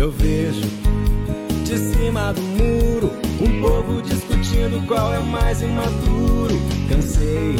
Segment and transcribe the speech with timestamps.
[0.00, 0.66] Eu vejo
[1.62, 6.54] de cima do muro um povo discutindo qual é mais imaturo.
[6.88, 7.56] Cansei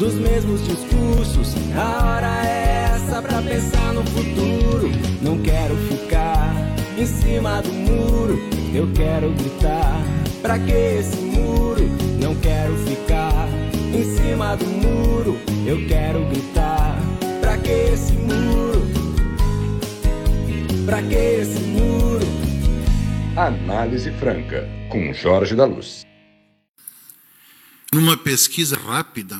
[0.00, 1.54] dos mesmos discursos.
[1.76, 4.90] A hora é essa pra pensar no futuro.
[5.22, 6.56] Não quero ficar
[6.98, 8.36] em cima do muro.
[8.74, 10.02] Eu quero gritar.
[10.42, 11.88] Pra que esse muro?
[12.20, 13.48] Não quero ficar
[13.94, 15.38] em cima do muro.
[15.64, 16.98] Eu quero gritar.
[17.40, 18.67] Pra que esse muro?
[20.88, 22.24] Pra que esse muro?
[23.36, 26.06] Análise Franca, com Jorge da Luz.
[27.92, 29.38] Numa pesquisa rápida,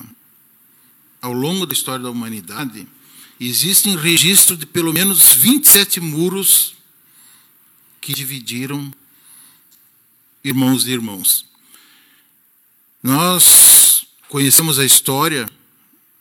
[1.23, 2.87] ao longo da história da humanidade,
[3.41, 6.75] existem registros de pelo menos 27 muros
[7.99, 8.93] que dividiram
[10.45, 11.47] irmãos e irmãos.
[13.03, 15.49] Nós conhecemos a história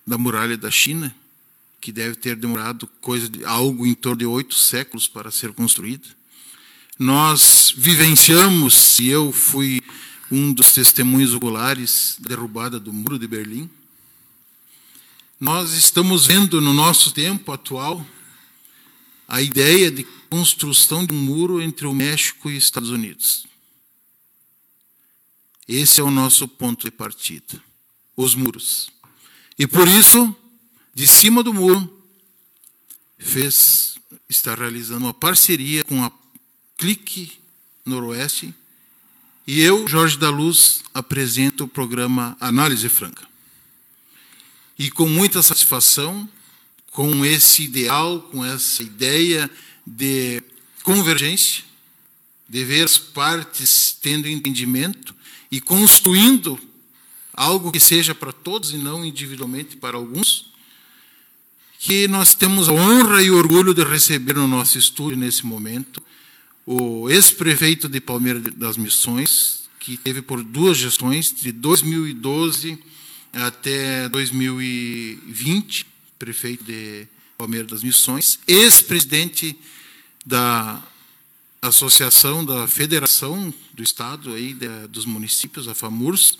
[0.05, 1.13] da muralha da China,
[1.80, 6.08] que deve ter demorado coisa de algo em torno de oito séculos para ser construída.
[6.98, 9.82] Nós vivenciamos, e eu fui
[10.32, 13.70] um dos testemunhos oculares da derrubada do muro de Berlim.
[15.40, 18.05] Nós estamos vendo no nosso tempo atual
[19.27, 23.46] a ideia de construção de um muro entre o México e os Estados Unidos.
[25.68, 27.62] Esse é o nosso ponto de partida,
[28.16, 28.90] os muros.
[29.60, 30.35] E por isso,
[30.98, 32.03] de cima do muro,
[33.20, 36.12] fez está realizando uma parceria com a
[36.76, 37.34] Clique
[37.85, 38.51] Noroeste
[39.45, 43.27] e eu, Jorge da Luz, apresento o programa Análise Franca.
[44.76, 46.27] E com muita satisfação,
[46.89, 49.48] com esse ideal, com essa ideia
[49.85, 50.41] de
[50.82, 51.63] convergência,
[52.49, 55.15] de ver as partes tendo entendimento
[55.51, 56.59] e construindo
[57.35, 60.57] algo que seja para todos e não individualmente para alguns,
[61.79, 66.01] que nós temos a honra e orgulho de receber no nosso estúdio nesse momento
[66.66, 72.78] o ex-prefeito de Palmeiras das Missões, que teve por duas gestões, de 2012
[73.31, 75.85] até 2020,
[76.19, 79.57] prefeito de Palmeiras das Missões, ex-presidente
[80.25, 80.83] da
[81.61, 84.53] Associação da Federação do Estado aí
[84.89, 86.37] dos municípios, a FAMURS,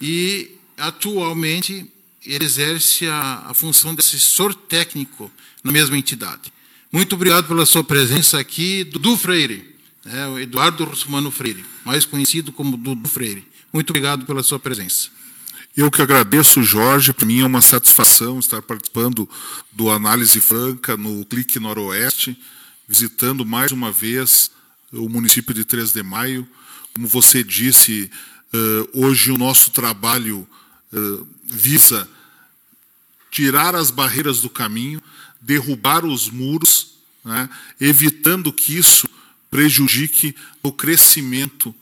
[0.00, 1.90] e atualmente
[2.34, 5.30] ele exerce a, a função de assessor técnico
[5.64, 6.52] na mesma entidade.
[6.92, 9.74] Muito obrigado pela sua presença aqui, Dudu Freire,
[10.04, 13.46] né, o Eduardo Russumano Freire, mais conhecido como Dudu Freire.
[13.72, 15.08] Muito obrigado pela sua presença.
[15.76, 17.12] Eu que agradeço, Jorge.
[17.12, 19.28] Para mim é uma satisfação estar participando
[19.70, 22.36] do Análise Franca no Clique Noroeste,
[22.88, 24.50] visitando mais uma vez
[24.92, 26.48] o município de 3 de Maio.
[26.94, 28.10] Como você disse,
[28.92, 30.48] hoje o nosso trabalho
[31.44, 32.08] visa
[33.30, 35.02] tirar as barreiras do caminho,
[35.40, 36.94] derrubar os muros,
[37.24, 37.48] né,
[37.80, 39.08] evitando que isso
[39.50, 41.74] prejudique o crescimento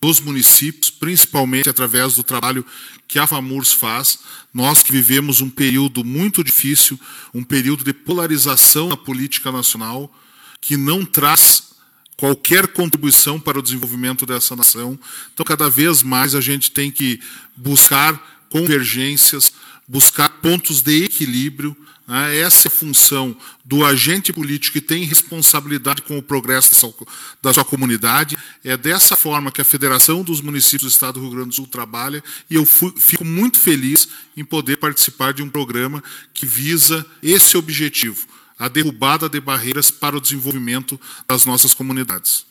[0.00, 2.64] dos municípios, principalmente através do trabalho
[3.06, 4.20] que a FAMURS faz.
[4.54, 6.98] Nós que vivemos um período muito difícil,
[7.34, 10.12] um período de polarização na política nacional,
[10.60, 11.68] que não traz
[12.16, 14.98] qualquer contribuição para o desenvolvimento dessa nação.
[15.32, 17.20] Então, cada vez mais a gente tem que
[17.56, 19.52] buscar convergências,
[19.88, 21.74] buscar pontos de equilíbrio.
[22.06, 22.40] Né?
[22.40, 23.34] Essa é a função
[23.64, 26.94] do agente político que tem responsabilidade com o progresso
[27.42, 28.36] da sua comunidade.
[28.62, 31.66] É dessa forma que a Federação dos Municípios do Estado do Rio Grande do Sul
[31.66, 36.04] trabalha e eu fico muito feliz em poder participar de um programa
[36.34, 38.26] que visa esse objetivo,
[38.58, 42.46] a derrubada de barreiras para o desenvolvimento das nossas comunidades.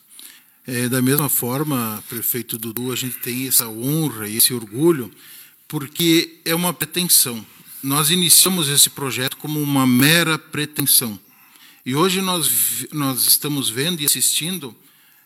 [0.65, 5.09] É, da mesma forma, prefeito Dudu, a gente tem essa honra e esse orgulho
[5.67, 7.45] porque é uma pretensão.
[7.83, 11.19] Nós iniciamos esse projeto como uma mera pretensão.
[11.85, 14.75] E hoje nós, nós estamos vendo e assistindo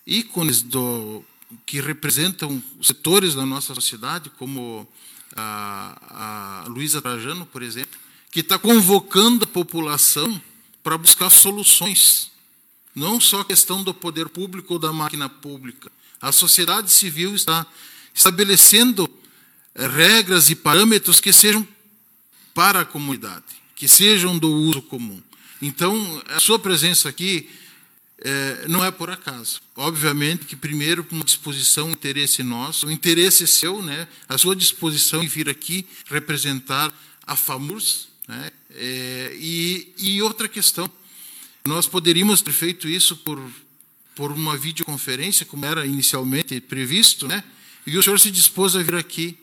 [0.06, 1.24] ícones do,
[1.66, 4.88] que representam setores da nossa sociedade, como
[5.35, 8.00] a, a Luísa Trajano, por exemplo,
[8.31, 10.41] que está convocando a população
[10.84, 12.31] para buscar soluções.
[12.94, 15.92] Não só a questão do poder público ou da máquina pública.
[16.21, 17.65] A sociedade civil está
[18.13, 19.10] estabelecendo
[19.75, 21.68] regras e parâmetros que sejam
[22.53, 23.45] para a comunidade,
[23.75, 25.21] que sejam do uso comum.
[25.62, 27.50] Então, a sua presença aqui
[28.23, 29.62] é, não é por acaso.
[29.75, 34.56] Obviamente que, primeiro, com uma disposição, um interesse nosso, o interesse seu, né, a sua
[34.56, 36.94] disposição em vir aqui representar
[37.25, 38.09] a FAMURS.
[38.27, 40.89] Né, é, e, e outra questão,
[41.65, 43.41] nós poderíamos ter feito isso por,
[44.15, 47.44] por uma videoconferência, como era inicialmente previsto, né,
[47.85, 49.38] e o senhor se dispôs a vir aqui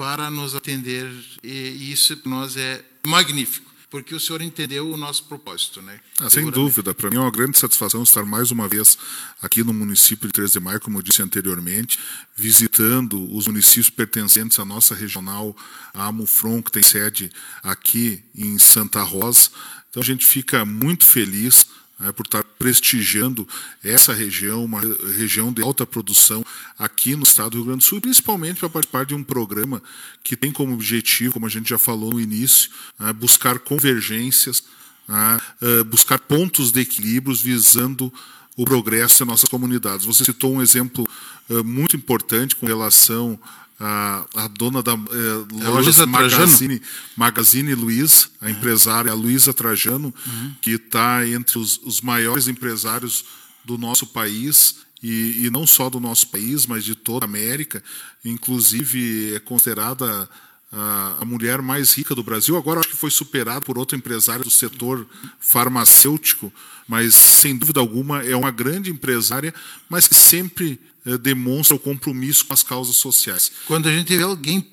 [0.00, 1.12] para nos atender,
[1.44, 3.70] e isso para nós é magnífico.
[3.90, 6.00] porque o senhor entendeu o nosso propósito, né?
[6.20, 6.94] Ah, sem dúvida.
[6.94, 8.96] Para mim é uma grande satisfação estar mais uma vez
[9.42, 11.98] aqui no município de 3 de Maio, como eu disse anteriormente,
[12.36, 15.54] visitando os municípios pertencentes à nossa regional,
[15.92, 17.32] a Amufron, que tem sede
[17.64, 19.50] aqui em Santa Rosa.
[19.90, 21.66] Então a gente fica muito feliz
[22.00, 23.46] né, por estar prestigiando
[23.84, 24.80] essa região, uma
[25.16, 26.44] região de alta produção
[26.78, 29.82] aqui no estado do Rio Grande do Sul, principalmente para participar de um programa
[30.24, 34.64] que tem como objetivo, como a gente já falou no início, né, buscar convergências,
[35.06, 38.12] né, eh, buscar pontos de equilíbrios visando
[38.56, 40.06] o progresso das nossas comunidades.
[40.06, 41.06] Você citou um exemplo
[41.50, 43.38] eh, muito importante com relação
[43.80, 46.82] a, a dona da eh, é loja Magazine,
[47.16, 48.50] Magazine Luiz, a é.
[48.52, 50.54] empresária Luísa Trajano, uhum.
[50.60, 53.24] que está entre os, os, maiores empresários
[53.64, 57.82] do nosso país, e, e, não só do nosso país, mas de toda a América.
[58.22, 60.28] Inclusive, é considerada
[60.70, 62.54] a, a mulher mais rica do Brasil.
[62.54, 65.06] Agora, acho que foi superada por outro empresário do setor
[65.38, 66.52] farmacêutico,
[66.86, 69.54] mas, sem dúvida alguma, é uma grande empresária,
[69.88, 70.78] mas que sempre
[71.22, 73.50] demonstra o compromisso com as causas sociais.
[73.66, 74.66] Quando a gente vê alguém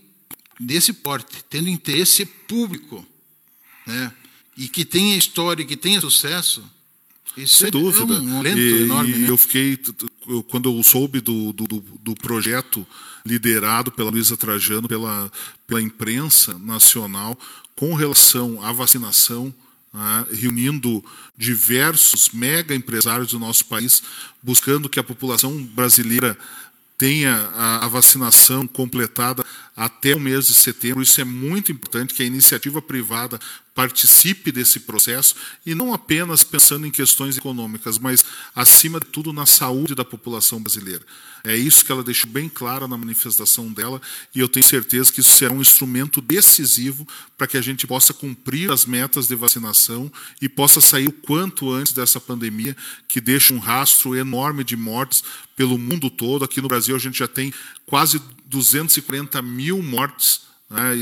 [0.59, 3.05] desse porte, tendo interesse público,
[3.85, 4.11] né,
[4.57, 6.63] e que tenha história, que tenha sucesso,
[7.37, 8.15] isso Sem é dúvida.
[8.15, 9.11] um lento e, enorme.
[9.11, 9.29] E né?
[9.29, 9.79] eu fiquei,
[10.27, 12.85] eu, quando eu soube do, do, do projeto
[13.23, 15.31] liderado pela Luísa Trajano, pela,
[15.67, 17.37] pela imprensa nacional,
[17.75, 19.53] com relação à vacinação,
[19.97, 21.03] né, reunindo
[21.35, 24.03] diversos mega empresários do nosso país,
[24.43, 26.37] buscando que a população brasileira
[26.97, 29.43] tenha a, a, vacinação completada
[29.75, 31.01] até o mês de setembro.
[31.01, 33.39] Isso é muito importante que a iniciativa privada
[33.77, 38.25] participe desse processo e não apenas pensando em questões econômicas, mas
[38.55, 41.05] acima de tudo na saúde da população brasileira.
[41.43, 44.01] É isso que ela deixou bem clara na manifestação dela
[44.33, 47.07] e eu tenho certeza que isso será um instrumento decisivo
[47.37, 51.71] para que a gente possa cumprir as metas de vacinação e possa sair o quanto
[51.71, 52.75] antes dessa pandemia
[53.07, 55.23] que deixa um rastro enorme de mortes
[55.55, 56.43] pelo mundo todo.
[56.43, 57.53] Aqui no Brasil a gente já tem
[57.85, 60.46] quase 240 mil mortes?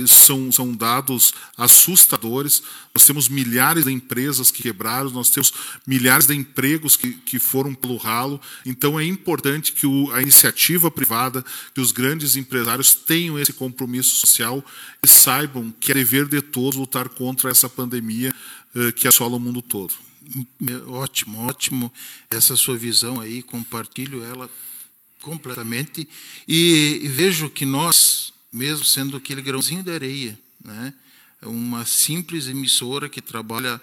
[0.03, 2.61] Isso são, são dados assustadores.
[2.93, 5.51] Nós temos milhares de empresas que quebraram, nós temos
[5.87, 8.39] milhares de empregos que, que foram pelo ralo.
[8.63, 14.15] Então, é importante que o, a iniciativa privada, que os grandes empresários tenham esse compromisso
[14.17, 14.63] social
[15.03, 18.31] e saibam que é dever de todos lutar contra essa pandemia
[18.75, 19.95] eh, que assola o mundo todo.
[20.87, 21.91] Ótimo, ótimo
[22.29, 24.49] essa sua visão aí, compartilho ela
[25.21, 26.07] completamente
[26.47, 30.93] e vejo que nós mesmo sendo aquele grãozinho de areia, né?
[31.41, 33.81] uma simples emissora que trabalha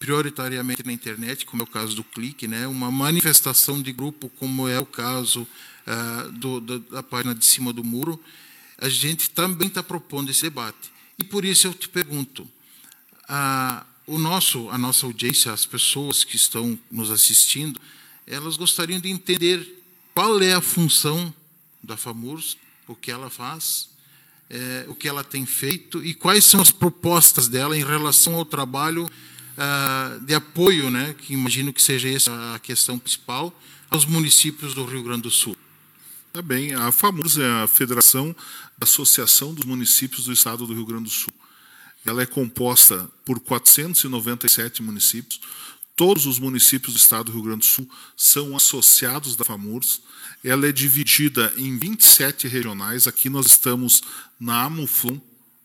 [0.00, 2.66] prioritariamente na internet, como é o caso do Clique, né?
[2.66, 5.42] uma manifestação de grupo, como é o caso
[5.86, 8.20] uh, do, do, da página de cima do muro,
[8.78, 10.90] a gente também está propondo esse debate.
[11.16, 16.34] E por isso eu te pergunto, uh, o nosso, a nossa audiência, as pessoas que
[16.34, 17.80] estão nos assistindo,
[18.26, 19.80] elas gostariam de entender
[20.12, 21.32] qual é a função
[21.80, 22.56] da FAMURS,
[22.88, 23.89] o que ela faz,
[24.50, 28.44] é, o que ela tem feito e quais são as propostas dela em relação ao
[28.44, 29.08] trabalho
[29.56, 33.54] ah, de apoio, né, que imagino que seja essa a questão principal,
[33.88, 35.56] aos municípios do Rio Grande do Sul.
[36.32, 38.34] Tá bem, a FAMURS é Federação
[38.78, 41.32] da Associação dos Municípios do Estado do Rio Grande do Sul.
[42.06, 45.40] Ela é composta por 497 municípios.
[46.00, 50.00] Todos os municípios do Estado do Rio Grande do Sul são associados da FAMURS
[50.42, 53.06] ela é dividida em 27 regionais.
[53.06, 54.00] Aqui nós estamos
[54.40, 55.18] na Amuflon,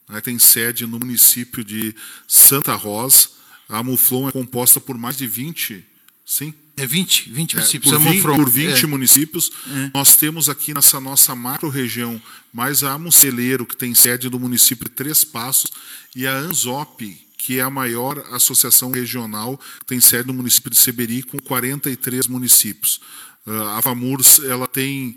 [0.10, 1.96] né, tem sede no município de
[2.27, 3.30] Santa Rosa.
[3.70, 5.82] A Amuflon é composta por mais de 20,
[6.25, 6.54] sim?
[6.75, 7.94] É 20, 20 é, municípios.
[7.94, 8.88] Por 20, por 20 é.
[8.88, 9.51] municípios.
[9.68, 9.92] É.
[9.94, 14.96] Nós temos aqui nessa nossa macro-região mais a Amuceleiro, que tem sede no município de
[14.96, 15.72] Três Passos,
[16.13, 21.22] e a ANZOP, que é a maior associação regional, tem sede no município de Seberi,
[21.22, 23.00] com 43 municípios.
[23.46, 25.16] Ah, a FAMURS ela tem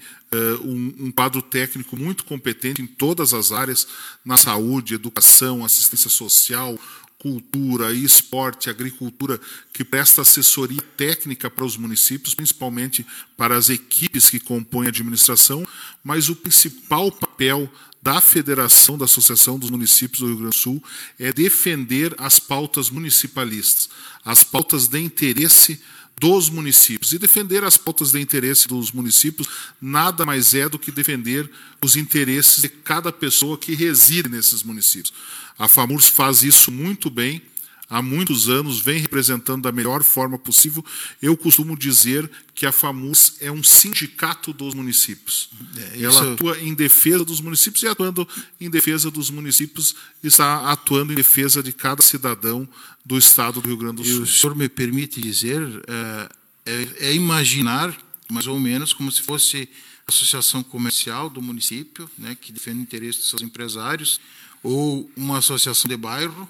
[0.63, 3.89] um, um, quadro técnico muito competente em todas as áreas,
[4.23, 6.79] na saúde, educação, assistência social,
[7.19, 9.41] cultura, esporte, agricultura,
[9.73, 13.07] que presta assessoria técnica para os municípios, principalmente
[13.39, 15.67] para as equipes que compõem a administração,
[16.05, 17.73] mas o principal papel
[18.09, 20.83] da Federação da Associação dos Municípios do Rio Grande do Sul
[21.19, 23.91] é defender as pautas municipalistas,
[24.25, 25.79] as pautas de interesse
[26.19, 27.12] dos municípios.
[27.12, 29.47] E defender as pautas de interesse dos municípios
[29.79, 31.50] nada mais é do que defender
[31.83, 35.12] os interesses de cada pessoa que reside nesses municípios.
[35.59, 37.43] A FAMURS faz isso muito bem.
[37.88, 40.85] Há muitos anos, vem representando da melhor forma possível.
[41.23, 45.49] Eu costumo dizer que a FAMUS é um sindicato dos municípios.
[45.76, 48.28] É, Ela atua em defesa dos municípios e atuando
[48.61, 52.68] em defesa dos municípios, está atuando em defesa de cada cidadão
[53.04, 54.18] do estado do Rio Grande do Sul.
[54.18, 56.28] E o senhor me permite dizer, é,
[56.66, 57.97] é, é imaginar
[58.30, 59.68] mais ou menos como se fosse
[60.07, 64.21] a associação comercial do município, né, que defende o interesse dos seus empresários,
[64.62, 66.49] ou uma associação de bairro,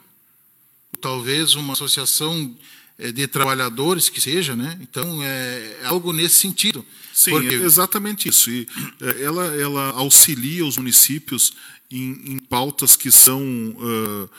[1.01, 2.57] talvez uma associação
[2.99, 4.79] eh, de trabalhadores que seja, né?
[4.81, 6.85] Então é, é algo nesse sentido.
[7.13, 7.55] Sim, porque...
[7.55, 8.51] é exatamente isso.
[8.51, 8.67] E
[9.01, 11.53] eh, ela, ela auxilia os municípios
[11.91, 14.31] em, em pautas que são uh,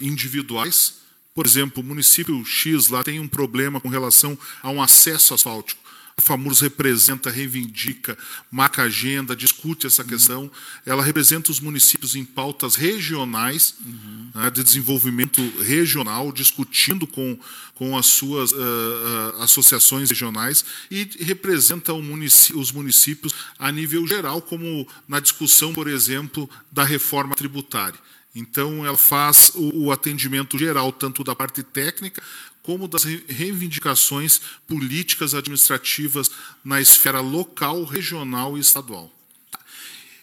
[0.00, 0.94] individuais.
[1.34, 5.87] Por exemplo, o município X lá tem um problema com relação a um acesso asfáltico
[6.18, 8.18] a FAMURS representa, reivindica,
[8.50, 10.08] marca agenda, discute essa uhum.
[10.08, 10.50] questão.
[10.84, 14.30] Ela representa os municípios em pautas regionais, uhum.
[14.34, 17.38] né, de desenvolvimento regional, discutindo com,
[17.76, 24.42] com as suas uh, uh, associações regionais e representa município, os municípios a nível geral,
[24.42, 27.98] como na discussão, por exemplo, da reforma tributária.
[28.34, 32.22] Então, ela faz o, o atendimento geral, tanto da parte técnica
[32.68, 36.30] como das reivindicações políticas administrativas
[36.62, 39.10] na esfera local, regional e estadual.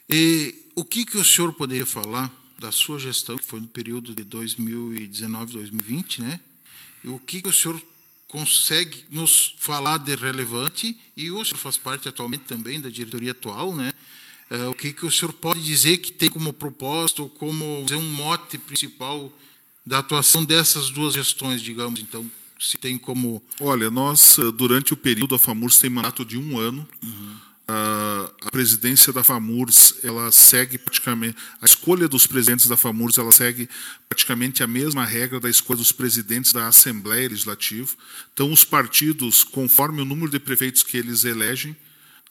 [0.07, 4.13] E o que, que o senhor poderia falar da sua gestão, que foi no período
[4.13, 6.39] de 2019-2020, né?
[7.03, 7.81] E o que, que o senhor
[8.27, 13.75] consegue nos falar de relevante, e o senhor faz parte atualmente também da diretoria atual,
[13.75, 13.91] né?
[14.51, 18.59] É, o que, que o senhor pode dizer que tem como propósito, como um mote
[18.59, 19.33] principal
[19.85, 23.43] da atuação dessas duas gestões, digamos, então, se tem como...
[23.59, 27.35] Olha, nós, eh, durante o período, a FAMURS tem mandato de um ano, uhum.
[27.67, 33.31] a, a presidência da FAMURS, ela segue praticamente, a escolha dos presidentes da FAMURS, ela
[33.31, 33.69] segue
[34.09, 37.89] praticamente a mesma regra da escolha dos presidentes da Assembleia Legislativa.
[38.33, 41.75] Então, os partidos, conforme o número de prefeitos que eles elegem,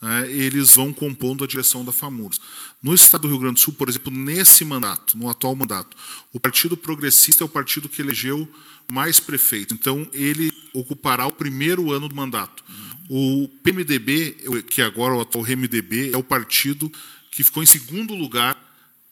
[0.01, 2.41] né, eles vão compondo a direção da FAMURS.
[2.83, 5.97] No estado do Rio Grande do Sul, por exemplo, nesse mandato, no atual mandato,
[6.33, 8.49] o Partido Progressista é o partido que elegeu
[8.91, 9.77] mais prefeitos.
[9.77, 12.63] Então, ele ocupará o primeiro ano do mandato.
[13.09, 14.37] O PMDB,
[14.69, 16.91] que agora é o atual RMDB, é o partido
[17.31, 18.57] que ficou em segundo lugar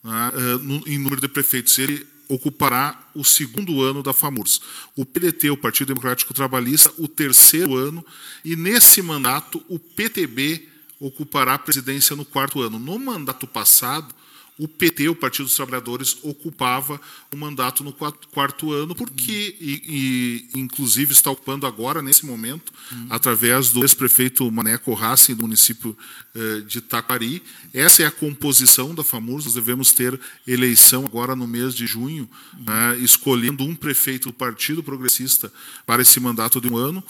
[0.02, 1.78] né, eh, em número de prefeitos.
[1.78, 4.60] Ele ocupará o segundo ano da FAMURS.
[4.96, 8.04] O PDT, o Partido Democrático Trabalhista, o terceiro ano.
[8.44, 10.68] E nesse mandato, o PTB
[11.02, 12.78] ocupará a presidência no quarto ano.
[12.78, 14.14] No mandato passado,
[14.58, 17.00] o PT, o Partido dos Trabalhadores, ocupava
[17.32, 23.06] o mandato no quarto ano, porque, e, e inclusive, está ocupando agora, nesse momento, uhum.
[23.10, 25.96] através do ex-prefeito Maneco Racing, do município
[26.34, 27.42] eh, de Taquari.
[27.72, 32.28] Essa é a composição da FAMURS, nós devemos ter eleição agora no mês de junho,
[32.54, 33.02] uhum.
[33.02, 35.52] escolhendo um prefeito do Partido Progressista
[35.84, 37.02] para esse mandato de um ano.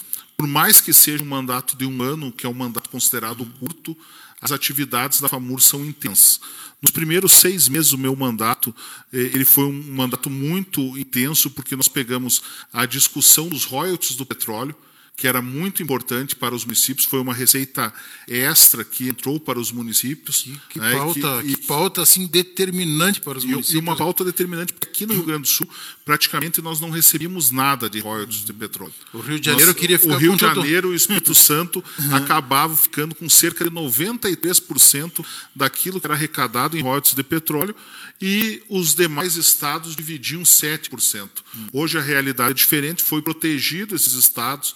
[0.43, 3.97] Por mais que seja um mandato de um ano, que é um mandato considerado curto,
[4.41, 6.41] as atividades da FAMUR são intensas.
[6.83, 8.75] Nos primeiros seis meses do meu mandato,
[9.13, 14.27] eh, ele foi um mandato muito intenso, porque nós pegamos a discussão dos royalties do
[14.27, 14.75] petróleo,
[15.16, 17.92] que era muito importante para os municípios, foi uma receita
[18.26, 20.42] extra que entrou para os municípios.
[20.42, 23.75] Que, que né, pauta, que, que pauta assim, determinante para os e, municípios.
[23.75, 25.69] E uma pauta determinante, porque aqui no Rio Grande do Sul,
[26.04, 28.92] praticamente nós não recebíamos nada de royalties de petróleo.
[29.12, 31.85] O Rio de Janeiro nós, queria ficar O Rio de Janeiro e o Espírito Santo
[32.00, 32.16] uhum.
[32.16, 37.76] acabavam ficando com cerca de 93% daquilo que era arrecadado em royalties de petróleo
[38.21, 41.28] e os demais estados dividiam 7%.
[41.54, 41.69] Uhum.
[41.73, 44.75] Hoje a realidade é diferente, foi protegido esses estados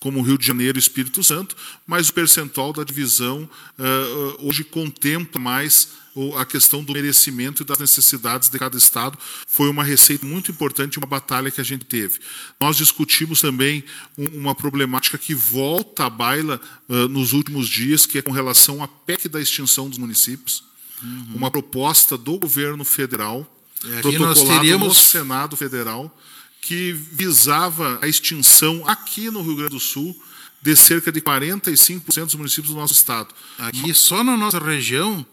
[0.00, 5.40] como Rio de Janeiro e Espírito Santo, mas o percentual da divisão uh, hoje contempla
[5.40, 5.88] mais
[6.36, 9.16] a questão do merecimento e das necessidades de cada estado.
[9.46, 12.18] Foi uma receita muito importante, uma batalha que a gente teve.
[12.60, 13.84] Nós discutimos também
[14.16, 18.88] uma problemática que volta à baila uh, nos últimos dias, que é com relação à
[18.88, 20.64] PEC da extinção dos municípios.
[21.02, 21.36] Uhum.
[21.36, 23.46] Uma proposta do governo federal,
[23.84, 24.88] é, protocolada teríamos...
[24.88, 26.12] no Senado Federal,
[26.60, 30.14] que visava a extinção aqui no Rio Grande do Sul
[30.60, 33.34] de cerca de 45% dos municípios do nosso estado.
[33.58, 35.24] Aqui só na nossa região,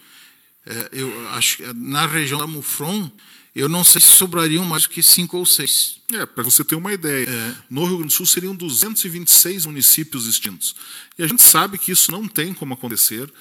[0.65, 3.11] é, eu acho na região da Mufron,
[3.55, 6.01] eu não sei se sobrariam mais do que cinco ou seis.
[6.11, 7.55] É, para você ter uma ideia, é.
[7.69, 10.75] no Rio Grande do Sul seriam 226 municípios extintos.
[11.17, 13.31] E a gente sabe que isso não tem como acontecer.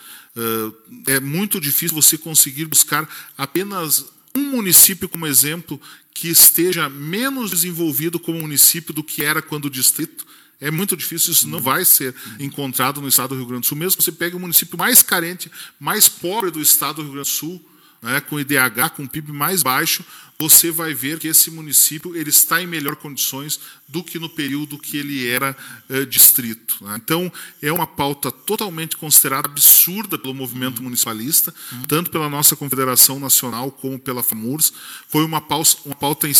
[1.07, 5.81] É, é muito difícil você conseguir buscar apenas um município como exemplo
[6.13, 10.25] que esteja menos desenvolvido como município do que era quando distrito.
[10.61, 13.77] É muito difícil, isso não vai ser encontrado no estado do Rio Grande do Sul.
[13.77, 17.29] Mesmo que você pegue o município mais carente, mais pobre do estado do Rio Grande
[17.29, 17.65] do Sul,
[18.01, 20.05] né, com IDH, com PIB mais baixo,
[20.39, 24.79] você vai ver que esse município ele está em melhor condições do que no período
[24.79, 25.57] que ele era
[25.89, 26.79] uh, distrito.
[26.81, 27.01] Né?
[27.03, 30.85] Então, é uma pauta totalmente considerada absurda pelo movimento uhum.
[30.85, 31.83] municipalista, uhum.
[31.83, 34.73] tanto pela nossa Confederação Nacional como pela FAMURS.
[35.09, 36.31] Foi uma pauta, uma pauta uh,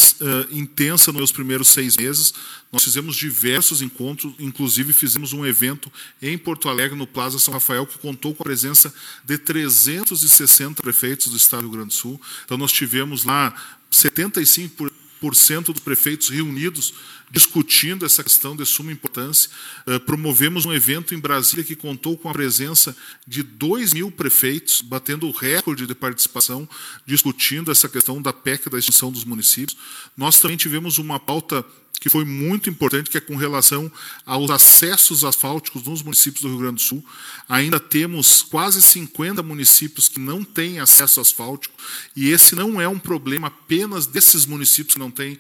[0.51, 2.35] intensa nos primeiros seis meses.
[2.73, 7.87] Nós fizemos diversos encontros, inclusive fizemos um evento em Porto Alegre, no Plaza São Rafael,
[7.87, 8.93] que contou com a presença
[9.25, 12.21] de 360 prefeitos do Estado do Rio Grande do Sul.
[12.45, 13.55] Então, nós tivemos lá
[13.95, 16.95] 75% dos prefeitos reunidos
[17.31, 19.51] discutindo essa questão de suma importância.
[19.87, 22.97] Uh, promovemos um evento em Brasília que contou com a presença
[23.27, 26.69] de 2 mil prefeitos, batendo o recorde de participação,
[27.05, 29.77] discutindo essa questão da PEC da extinção dos municípios.
[30.17, 31.65] Nós também tivemos uma pauta
[32.01, 33.91] que foi muito importante, que é com relação
[34.27, 37.05] aos acessos asfálticos nos municípios do Rio Grande do Sul.
[37.49, 41.75] Ainda temos quase 50 municípios que não têm acesso asfáltico,
[42.15, 45.39] e esse não é um problema apenas desses municípios que não têm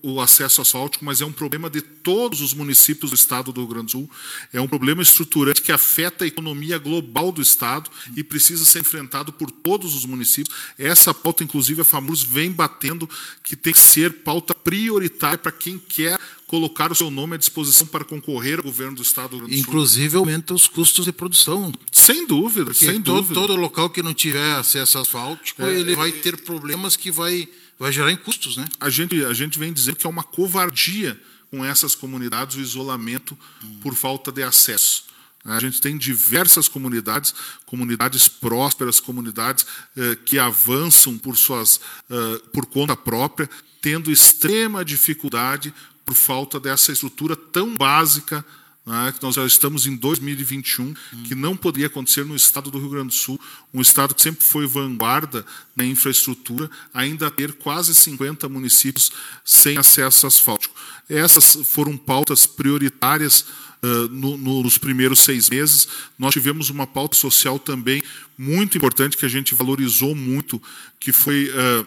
[0.00, 3.68] o acesso asfáltico, mas é um problema de todos os municípios do estado do Rio
[3.68, 4.10] Grande do Sul.
[4.52, 9.32] É um problema estruturante que afeta a economia global do estado e precisa ser enfrentado
[9.32, 10.56] por todos os municípios.
[10.78, 13.08] Essa pauta, inclusive, a FAMURS vem batendo
[13.42, 17.86] que tem que ser pauta prioritária para quem quer colocar o seu nome à disposição
[17.86, 19.52] para concorrer ao governo do estado do.
[19.52, 21.72] Inclusive aumenta os custos de produção.
[21.90, 23.34] Sem dúvida, Porque sem todo, dúvida.
[23.34, 27.90] Todo local que não tiver acesso asfáltico, é, ele vai ter problemas que vai vai
[27.90, 28.64] gerar em custos, né?
[28.78, 31.20] A gente, a gente vem dizendo que é uma covardia
[31.50, 33.78] com essas comunidades o isolamento hum.
[33.82, 35.04] por falta de acesso.
[35.44, 37.34] A gente tem diversas comunidades,
[37.66, 45.74] comunidades prósperas, comunidades eh, que avançam por, suas, eh, por conta própria, tendo extrema dificuldade
[46.04, 48.44] por falta dessa estrutura tão básica
[48.84, 50.94] né, que nós já estamos em 2021, hum.
[51.24, 53.40] que não poderia acontecer no estado do Rio Grande do Sul,
[53.72, 55.46] um estado que sempre foi vanguarda
[55.76, 59.12] na infraestrutura, ainda ter quase 50 municípios
[59.44, 60.74] sem acesso asfáltico.
[61.08, 63.44] Essas foram pautas prioritárias
[63.82, 65.88] uh, no, nos primeiros seis meses.
[66.18, 68.02] Nós tivemos uma pauta social também
[68.36, 70.60] muito importante, que a gente valorizou muito,
[70.98, 71.86] que foi uh,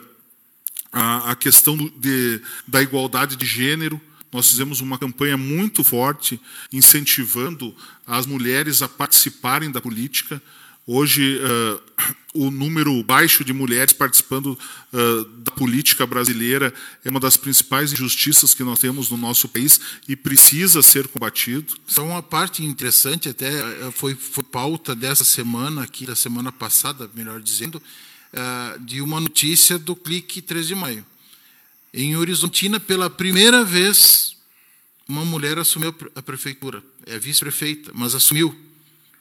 [0.91, 3.99] a, a, questão de, da igualdade de gênero,
[4.31, 6.39] nós fizemos uma campanha muito forte
[6.71, 10.41] incentivando as mulheres a participarem da política.
[10.87, 11.81] Hoje, uh,
[12.35, 14.59] o número baixo de mulheres participando
[14.93, 16.71] uh, da política brasileira
[17.03, 21.73] é uma das principais injustiças que nós temos no nosso país e precisa ser combatido.
[21.87, 27.09] Só uma parte interessante, até eh, foi, foi pauta dessa semana, aqui, da semana passada,
[27.15, 27.81] melhor dizendo,
[28.33, 31.05] uh, de uma notícia do Clique 3 de Maio.
[31.97, 34.35] Em Horizontina, pela primeira vez,
[35.07, 36.83] uma mulher assumiu a prefeitura.
[37.05, 38.53] É vice-prefeita, mas assumiu.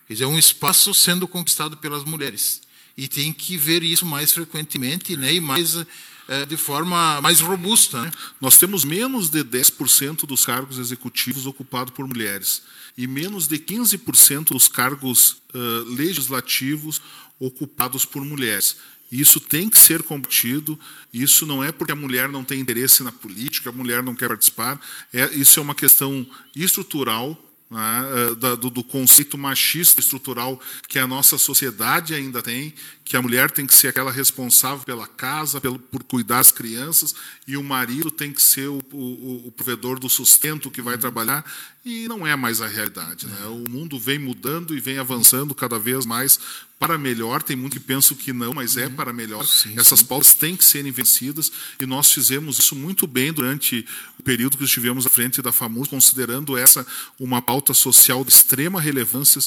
[0.09, 2.63] Quer dizer, é um espaço sendo conquistado pelas mulheres.
[2.97, 5.87] E tem que ver isso mais frequentemente né, e mais
[6.27, 8.03] é, de forma mais robusta.
[8.03, 8.11] Né?
[8.41, 12.63] Nós temos menos de 10% dos cargos executivos ocupados por mulheres
[12.99, 17.01] e menos de 15% dos cargos uh, legislativos
[17.39, 18.77] ocupados por mulheres.
[19.15, 20.79] Isso tem que ser combatido.
[21.13, 24.29] Isso não é porque a mulher não tem interesse na política, a mulher não quer
[24.29, 24.81] participar.
[25.13, 31.07] É, isso é uma questão estrutural né, é, do, do, conceito machista estrutural que a
[31.07, 32.75] nossa sociedade ainda tem,
[33.05, 37.15] que a mulher tem que ser aquela responsável pela casa, pelo, por cuidar das crianças,
[37.47, 41.45] e o marido tem que ser o, o, o provedor do sustento que vai trabalhar,
[41.85, 43.27] e não é mais a realidade.
[43.27, 43.47] Né?
[43.47, 46.39] O mundo vem mudando e vem avançando cada vez mais
[46.79, 47.43] para melhor.
[47.43, 48.95] Tem muito que pensam que não, mas é uhum.
[48.95, 49.47] para melhor.
[49.47, 50.07] Sim, Essas sim.
[50.07, 53.87] pautas têm que serem vencidas e nós fizemos isso muito bem durante
[54.19, 56.87] o período que estivemos à frente da FAMUR, considerando essa
[57.19, 59.41] uma pauta social de extrema relevância,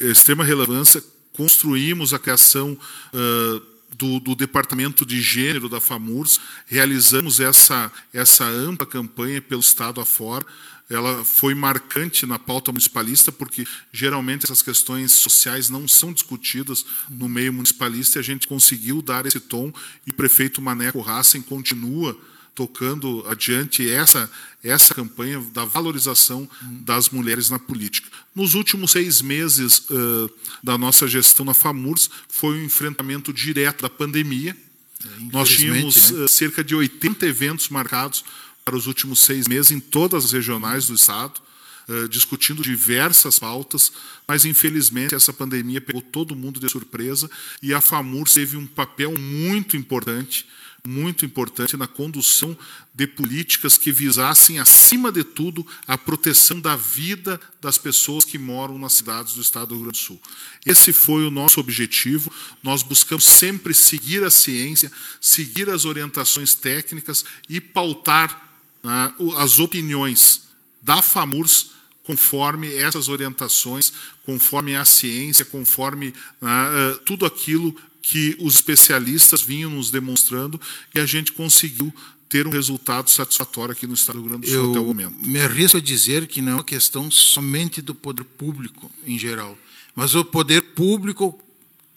[0.00, 1.02] extrema relevância
[1.36, 2.76] construímos a criação
[3.12, 10.00] uh, do, do, Departamento de Gênero da FAMURS, realizamos essa, essa ampla campanha pelo Estado
[10.00, 10.44] afora.
[10.88, 17.28] Ela foi marcante na pauta municipalista, porque geralmente essas questões sociais não são discutidas no
[17.28, 19.72] meio municipalista e a gente conseguiu dar esse tom
[20.06, 22.16] e o prefeito Maneco Hassen continua
[22.56, 24.30] tocando adiante essa,
[24.64, 28.08] essa campanha da valorização das mulheres na política.
[28.34, 30.30] Nos últimos seis meses uh,
[30.64, 34.56] da nossa gestão na FAMURS, foi um enfrentamento direto da pandemia.
[35.04, 36.24] É, Nós tínhamos né?
[36.24, 38.24] uh, cerca de 80 eventos marcados
[38.66, 41.40] para os últimos seis meses em todas as regionais do Estado,
[41.88, 43.92] uh, discutindo diversas pautas,
[44.26, 47.30] mas infelizmente essa pandemia pegou todo mundo de surpresa
[47.62, 50.46] e a FAMURS teve um papel muito importante
[50.86, 52.56] muito importante na condução
[52.94, 58.78] de políticas que visassem, acima de tudo, a proteção da vida das pessoas que moram
[58.78, 60.22] nas cidades do Estado do Rio Grande do Sul.
[60.64, 62.32] Esse foi o nosso objetivo.
[62.62, 68.45] Nós buscamos sempre seguir a ciência, seguir as orientações técnicas e pautar
[68.86, 70.42] né, as opiniões
[70.80, 71.70] da FAMURS
[72.04, 73.92] conforme essas orientações,
[74.24, 80.60] conforme a ciência, conforme uh, tudo aquilo que os especialistas vinham nos demonstrando
[80.94, 81.92] e a gente conseguiu
[82.28, 84.84] ter um resultado satisfatório aqui no Estado do Rio Grande do Sul Eu até o
[84.84, 85.16] momento.
[85.26, 89.58] Me arrisco a dizer que não é uma questão somente do poder público em geral,
[89.96, 91.36] mas o poder público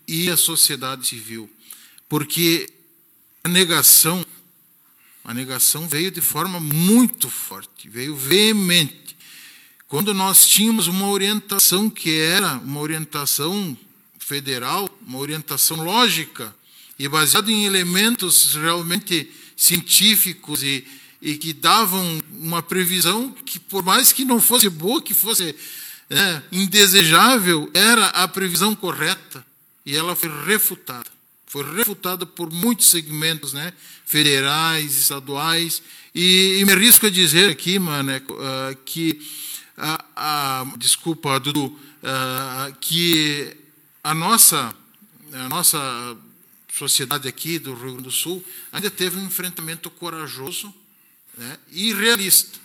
[0.07, 1.47] e a sociedade civil,
[2.07, 2.67] porque
[3.43, 4.25] a negação,
[5.23, 9.09] a negação veio de forma muito forte, veio veemente
[9.89, 13.75] quando nós tínhamos uma orientação que era uma orientação
[14.19, 16.55] federal, uma orientação lógica
[16.97, 19.27] e baseada em elementos realmente
[19.57, 20.85] científicos e,
[21.19, 25.55] e que davam uma previsão que, por mais que não fosse boa, que fosse
[26.07, 29.43] é, indesejável, era a previsão correta
[29.83, 31.09] e ela foi refutada.
[31.49, 33.73] Foi refutada por muitos segmentos, né,
[34.05, 35.81] federais, estaduais,
[36.13, 39.19] e, e me arrisco a dizer aqui, Maneco, uh, que
[40.15, 43.55] ah, desculpa, Dudu, ah, que
[44.03, 44.75] a nossa,
[45.33, 46.17] a nossa
[46.71, 50.73] sociedade aqui do Rio Grande do Sul ainda teve um enfrentamento corajoso
[51.37, 52.59] né, e realista,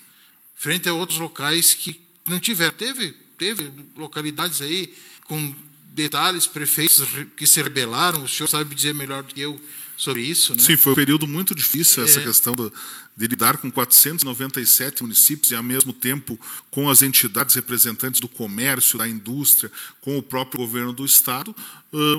[0.56, 2.74] frente a outros locais que não tiveram.
[2.74, 4.94] Teve, teve localidades aí
[5.24, 5.54] com
[5.94, 7.02] detalhes, prefeitos
[7.36, 9.60] que se rebelaram, o senhor sabe dizer melhor do que eu
[9.96, 10.52] sobre isso.
[10.54, 10.58] Né?
[10.60, 12.24] Sim, foi um período muito difícil essa é.
[12.24, 12.72] questão do,
[13.16, 18.98] de lidar com 497 municípios e, ao mesmo tempo, com as entidades representantes do comércio,
[18.98, 21.54] da indústria, com o próprio governo do Estado,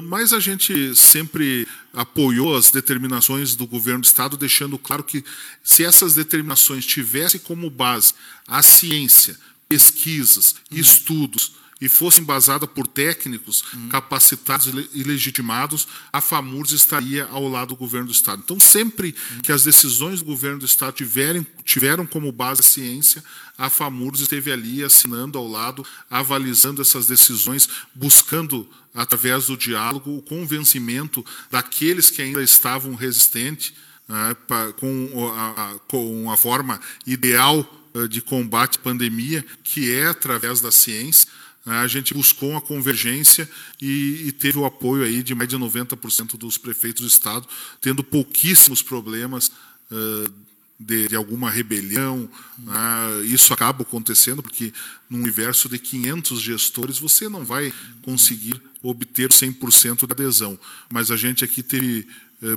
[0.03, 5.21] mas a gente sempre apoiou as determinações do governo do Estado, deixando claro que,
[5.61, 8.13] se essas determinações tivessem como base
[8.47, 10.77] a ciência, pesquisas, uhum.
[10.77, 13.89] estudos, e fosse embasada por técnicos uhum.
[13.89, 18.41] capacitados e legitimados, a FAMURS estaria ao lado do governo do Estado.
[18.43, 19.39] Então, sempre uhum.
[19.39, 23.23] que as decisões do governo do Estado tiverem, tiveram como base a ciência,
[23.57, 30.21] a FAMURS esteve ali assinando ao lado, avalizando essas decisões, buscando, através do diálogo, o
[30.21, 33.73] convencimento daqueles que ainda estavam resistentes
[34.07, 34.35] né,
[34.79, 40.71] com, a, com a forma ideal eh, de combate à pandemia, que é através da
[40.71, 41.27] ciência.
[41.65, 43.49] A gente buscou uma convergência
[43.81, 47.47] e, e, teve o apoio aí de mais de 90% dos prefeitos do Estado,
[47.81, 49.51] tendo pouquíssimos problemas
[49.91, 50.31] uh,
[50.79, 52.29] de, de, alguma rebelião.
[52.59, 53.25] Né?
[53.25, 54.71] Isso acaba acontecendo porque,
[55.09, 57.73] num universo de 500 gestores, você não vai
[58.03, 60.59] conseguir obter 100% de adesão.
[60.87, 62.07] Mas a gente aqui teve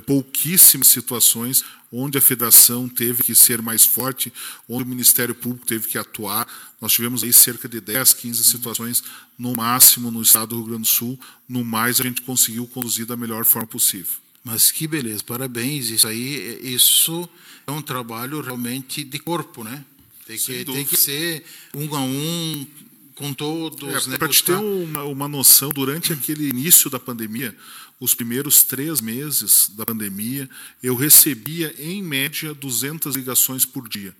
[0.05, 4.31] pouquíssimas situações onde a federação teve que ser mais forte,
[4.67, 6.47] onde o Ministério Público teve que atuar.
[6.79, 9.03] Nós tivemos aí cerca de 10, 15 situações
[9.37, 11.19] no máximo no estado do Rio Grande do Sul.
[11.47, 14.15] No mais, a gente conseguiu conduzir da melhor forma possível.
[14.43, 15.89] Mas que beleza, parabéns.
[15.89, 17.27] Isso aí, isso
[17.65, 19.83] é um trabalho realmente de corpo, né?
[20.25, 22.67] Tem que, tem que ser um a um,
[23.15, 24.07] com todos.
[24.07, 27.55] É, né, Para te ter uma, uma noção, durante aquele início da pandemia,
[27.99, 30.49] os primeiros três meses da pandemia,
[30.81, 34.15] eu recebia, em média, 200 ligações por dia.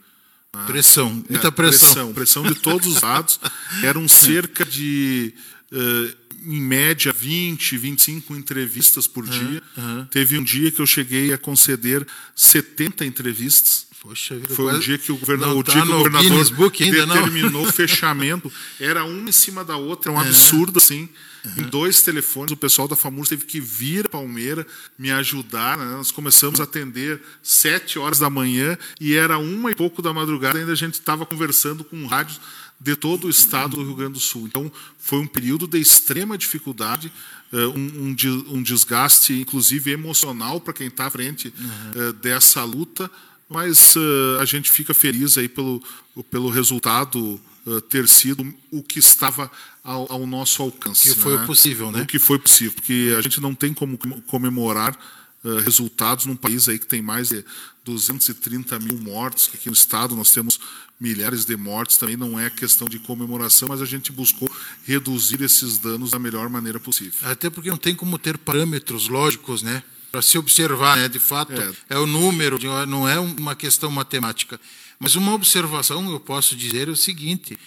[0.52, 2.12] Ah, pressão, muita é, pressão.
[2.12, 2.14] pressão.
[2.14, 3.40] Pressão de todos os lados.
[3.84, 5.34] Eram cerca de,
[5.72, 9.62] uh, em média, 20, 25 entrevistas por dia.
[9.78, 10.06] Uhum.
[10.06, 13.88] Teve um dia que eu cheguei a conceder 70 entrevistas.
[14.02, 16.42] Poxa vida, Foi um dia que o governador, o, tá dia que o governador
[16.80, 18.52] ainda, determinou o fechamento.
[18.80, 21.10] Era uma em cima da outra, é um absurdo assim.
[21.44, 21.52] Uhum.
[21.58, 24.66] Em dois telefones, o pessoal da FAMURS teve que vir a Palmeira
[24.98, 25.78] me ajudar.
[25.78, 25.86] Né?
[25.86, 30.60] Nós começamos a atender sete horas da manhã e era uma e pouco da madrugada,
[30.60, 32.40] ainda a gente estava conversando com rádios
[32.80, 34.48] de todo o estado do Rio Grande do Sul.
[34.48, 37.12] Então, foi um período de extrema dificuldade,
[37.52, 38.16] eh, um,
[38.48, 42.14] um desgaste, inclusive emocional, para quem está à frente uhum.
[42.22, 43.12] dessa luta,
[43.50, 43.96] mas
[44.40, 45.82] a gente fica feliz aí pelo,
[46.30, 47.42] pelo resultado
[47.90, 49.52] ter sido o que estava
[49.84, 51.14] ao, ao nosso alcance.
[51.14, 51.46] Que foi né?
[51.46, 52.02] possível, né?
[52.02, 54.98] O que foi possível, porque a gente não tem como comemorar
[55.44, 57.44] uh, resultados num país aí que tem mais de
[57.84, 60.60] 230 mil mortos, que aqui no estado nós temos
[61.00, 64.52] milhares de mortes, também não é questão de comemoração, mas a gente buscou
[64.86, 67.14] reduzir esses danos da melhor maneira possível.
[67.24, 69.82] Até porque não tem como ter parâmetros lógicos, né?
[70.12, 71.08] Para se observar, né?
[71.08, 71.96] de fato, é.
[71.96, 74.60] é o número, não é uma questão matemática.
[75.00, 77.58] Mas uma observação eu posso dizer é o seguinte: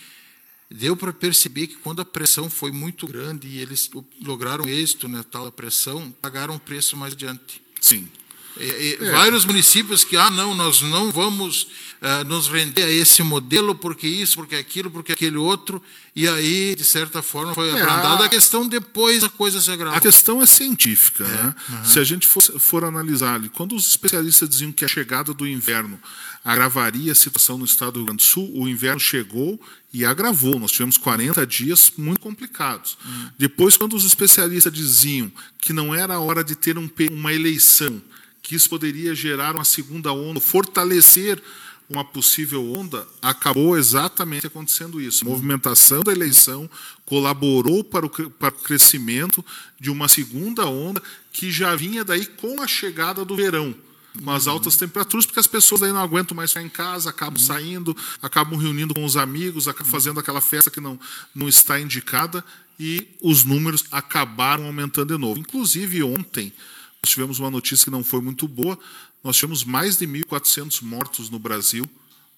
[0.70, 3.90] deu para perceber que quando a pressão foi muito grande e eles
[4.22, 7.62] lograram êxito na tal pressão, pagaram o preço mais adiante.
[7.80, 8.08] Sim.
[8.58, 9.10] É.
[9.10, 11.68] Vários municípios que, ah, não, nós não vamos
[12.02, 15.82] uh, nos render a esse modelo, porque isso, porque aquilo, porque aquele outro,
[16.14, 18.26] e aí, de certa forma, foi é, abrandada a...
[18.26, 19.96] a questão depois a coisa se agravou.
[19.96, 21.24] A questão é científica.
[21.24, 21.28] É.
[21.28, 21.54] Né?
[21.68, 21.84] Uhum.
[21.84, 25.46] Se a gente for, for analisar ali, quando os especialistas diziam que a chegada do
[25.46, 25.98] inverno
[26.44, 29.60] agravaria a situação no estado do Rio Grande do Sul, o inverno chegou
[29.92, 30.58] e agravou.
[30.58, 32.98] Nós tivemos 40 dias muito complicados.
[33.04, 33.30] Uhum.
[33.38, 38.02] Depois, quando os especialistas diziam que não era hora de ter um, uma eleição,
[38.42, 41.40] que isso poderia gerar uma segunda onda, fortalecer
[41.88, 45.24] uma possível onda, acabou exatamente acontecendo isso.
[45.24, 46.68] A movimentação da eleição
[47.04, 49.44] colaborou para o, para o crescimento
[49.78, 51.02] de uma segunda onda
[51.32, 53.74] que já vinha daí com a chegada do verão
[54.20, 57.46] umas altas temperaturas, porque as pessoas aí não aguentam mais ficar em casa, acabam uhum.
[57.46, 61.00] saindo, acabam reunindo com os amigos, acabam fazendo aquela festa que não,
[61.34, 62.44] não está indicada,
[62.78, 65.38] e os números acabaram aumentando de novo.
[65.38, 66.52] Inclusive, ontem,
[67.04, 68.78] nós tivemos uma notícia que não foi muito boa,
[69.24, 71.84] nós tivemos mais de 1.400 mortos no Brasil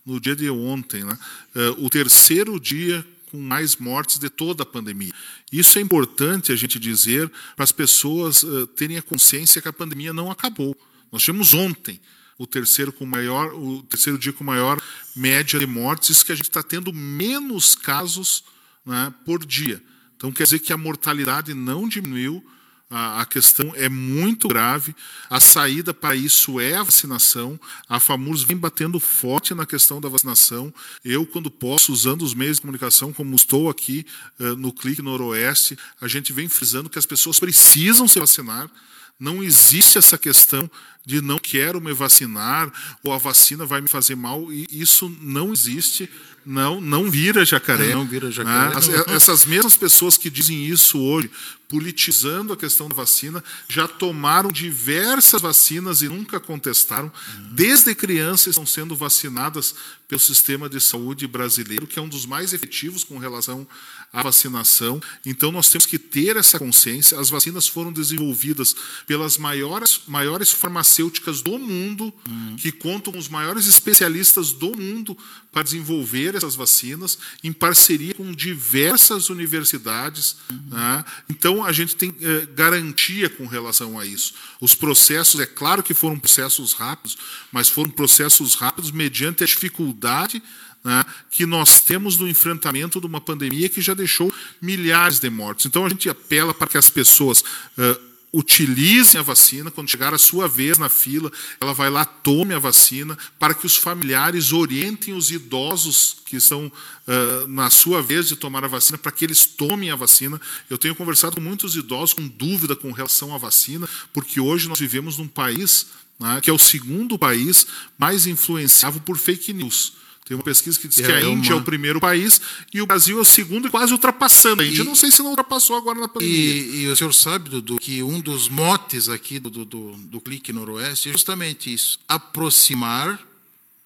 [0.07, 1.18] no dia de ontem, né?
[1.55, 5.12] Eh, o terceiro dia com mais mortes de toda a pandemia.
[5.53, 9.72] Isso é importante a gente dizer para as pessoas eh, terem a consciência que a
[9.72, 10.74] pandemia não acabou.
[11.12, 12.00] Nós tivemos ontem
[12.38, 14.81] o terceiro com maior, o terceiro dia com maior
[15.14, 18.44] média de mortes, isso que a gente está tendo menos casos
[18.85, 19.83] né, por dia.
[20.16, 22.44] Então quer dizer que a mortalidade não diminuiu,
[22.90, 24.94] a, questão é muito grave.
[25.28, 27.58] A saída para isso é a vacinação.
[27.88, 30.72] A FAMURS vem batendo forte na questão da vacinação.
[31.04, 34.06] Eu, quando posso, usando os meios de comunicação, como estou aqui
[34.38, 38.70] uh, no Clique Noroeste, a gente vem frisando que as pessoas precisam se vacinar.
[39.18, 40.70] Não existe essa questão
[41.04, 44.52] de não quero me vacinar ou a vacina vai me fazer mal.
[44.52, 46.08] E isso não existe.
[46.46, 47.94] Não, não vira jacaré.
[47.94, 48.74] Não vira jacaré.
[48.74, 49.04] Né?
[49.08, 51.30] Essas mesmas pessoas que dizem isso hoje,
[51.68, 57.10] politizando a questão da vacina, já tomaram diversas vacinas e nunca contestaram.
[57.52, 59.74] Desde crianças estão sendo vacinadas
[60.06, 63.66] pelo sistema de saúde brasileiro, que é um dos mais efetivos com relação
[64.12, 65.00] à vacinação.
[65.24, 67.18] Então nós temos que ter essa consciência.
[67.18, 70.93] As vacinas foram desenvolvidas pelas maiores, maiores farmacêuticas
[71.42, 72.57] do mundo, hum.
[72.57, 75.16] que contam com os maiores especialistas do mundo
[75.52, 80.37] para desenvolver essas vacinas, em parceria com diversas universidades.
[80.50, 80.62] Uhum.
[80.70, 81.04] Né?
[81.30, 84.35] Então, a gente tem eh, garantia com relação a isso.
[84.61, 87.16] Os processos, é claro que foram processos rápidos,
[87.52, 90.42] mas foram processos rápidos mediante a dificuldade
[90.85, 95.66] né, que nós temos no enfrentamento de uma pandemia que já deixou milhares de mortes.
[95.66, 97.42] Então, a gente apela para que as pessoas.
[97.78, 102.52] Uh, utilizem a vacina, quando chegar a sua vez na fila, ela vai lá, tome
[102.52, 108.26] a vacina, para que os familiares orientem os idosos que estão uh, na sua vez
[108.26, 110.40] de tomar a vacina, para que eles tomem a vacina.
[110.68, 114.80] Eu tenho conversado com muitos idosos com dúvida com relação à vacina, porque hoje nós
[114.80, 115.86] vivemos num país
[116.18, 117.66] né, que é o segundo país
[117.96, 120.03] mais influenciável por fake news.
[120.24, 121.58] Tem uma pesquisa que diz é, que a é Índia uma...
[121.58, 122.40] é o primeiro país
[122.72, 124.62] e o Brasil é o segundo e quase ultrapassando.
[124.62, 126.34] A Índia e, não sei se não ultrapassou agora na pandemia.
[126.34, 130.20] E, e o senhor sabe, Dudu, que um dos motes aqui do, do, do, do
[130.20, 132.00] Clique Noroeste é justamente isso.
[132.08, 133.20] Aproximar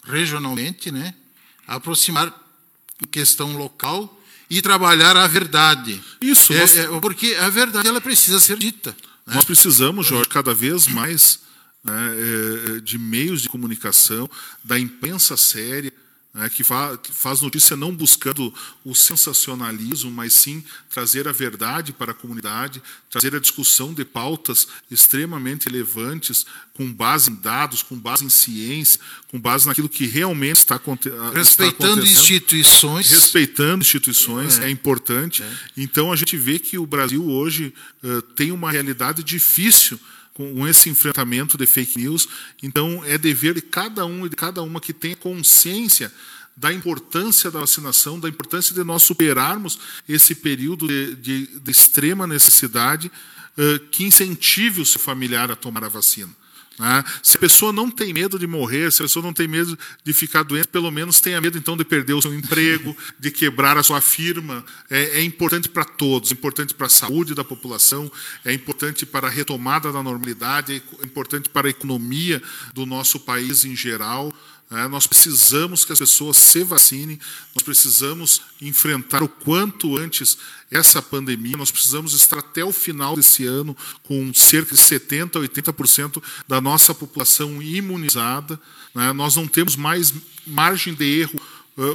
[0.05, 1.13] regionalmente, né?
[1.67, 2.33] Aproximar
[3.11, 4.17] questão local
[4.49, 6.01] e trabalhar a verdade.
[6.21, 6.53] Isso.
[6.53, 6.77] É, nós...
[6.77, 8.91] é, porque a verdade ela precisa ser dita.
[9.27, 9.35] Né?
[9.35, 11.41] Nós precisamos, Jorge, cada vez mais
[11.85, 14.31] né, é, de meios de comunicação,
[14.65, 15.93] da imprensa séria,
[16.39, 21.93] né, que, fa que, faz notícia não buscando o sensacionalismo, mas sim trazer a verdade
[21.93, 27.97] para a comunidade, trazer a discussão de pautas extremamente relevantes, com base em dados, com
[27.97, 30.81] base em ciência, com base naquilo que realmente está,
[31.35, 33.11] Respeitando está instituições.
[33.11, 35.43] Respeitando instituições, é, é importante.
[35.43, 35.53] É.
[35.77, 37.75] Então a gente vê que o Brasil hoje
[38.05, 39.99] uh, tem uma realidade difícil
[40.39, 42.29] com esse enfrentamento de fake news.
[42.63, 46.13] Então, é dever de cada um e de cada uma que tenha consciência
[46.57, 52.25] da importância da vacinação, da importância de nós superarmos esse período de, de, de extrema
[52.25, 53.11] necessidade,
[53.57, 56.31] uh, que incentive o seu familiar a tomar a vacina.
[56.79, 57.05] Né?
[57.23, 60.13] Se a pessoa não tem medo de morrer, se a pessoa não tem medo de
[60.13, 63.83] ficar doente, pelo menos tenha medo então de perder o seu emprego, de quebrar a
[63.83, 64.65] sua firma.
[64.89, 68.11] É, é importante para todos, é importante para a saúde da população,
[68.45, 73.65] é importante para a retomada da normalidade, é importante para a economia do nosso país
[73.65, 74.33] em geral.
[74.71, 77.19] É, nós precisamos que as pessoas se vacinem,
[77.55, 80.37] nós precisamos enfrentar o quanto antes
[80.71, 85.73] essa pandemia, nós precisamos estar até o final desse ano com cerca de 70% a
[85.73, 88.61] 80% da nossa população imunizada.
[88.95, 89.11] Né?
[89.15, 90.13] Nós não temos mais
[90.47, 91.41] margem de erro,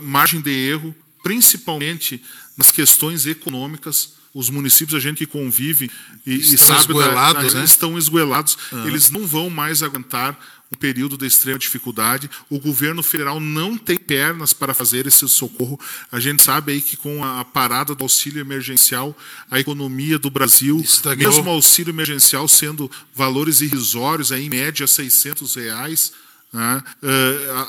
[0.01, 2.23] margem de erro, principalmente
[2.57, 4.13] nas questões econômicas.
[4.33, 5.91] Os municípios, a gente que convive
[6.25, 7.65] e, estão e sabe esgoelados, da, né?
[7.65, 8.57] estão esgoelados.
[8.71, 8.88] Uhum.
[8.88, 10.36] Eles não vão mais aguentar
[10.73, 12.29] um período de extrema dificuldade.
[12.49, 15.79] O governo federal não tem pernas para fazer esse socorro.
[16.12, 19.15] A gente sabe aí que com a parada do auxílio emergencial,
[19.49, 21.29] a economia do Brasil, Estagnou.
[21.29, 26.12] mesmo o auxílio emergencial sendo valores irrisórios, aí, em média 600 reais,
[26.51, 26.83] né?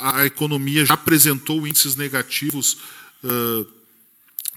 [0.02, 2.78] a, a, economia já apresentou índices negativos
[3.22, 3.66] uh,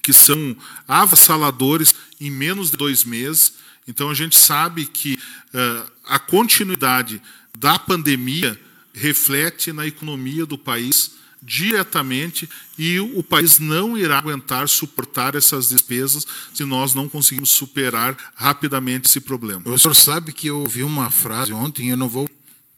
[0.02, 0.56] que são
[0.88, 3.54] avassaladores em menos de dois meses.
[3.86, 5.18] Então a gente sabe que
[5.54, 7.22] uh, a continuidade
[7.60, 8.60] da pandemia
[8.94, 16.26] reflete na economia do país diretamente e o país não irá aguentar suportar essas despesas
[16.54, 19.62] se nós não conseguirmos superar rapidamente esse problema.
[19.66, 22.30] O senhor sabe que eu ouvi uma frase ontem, eu não vou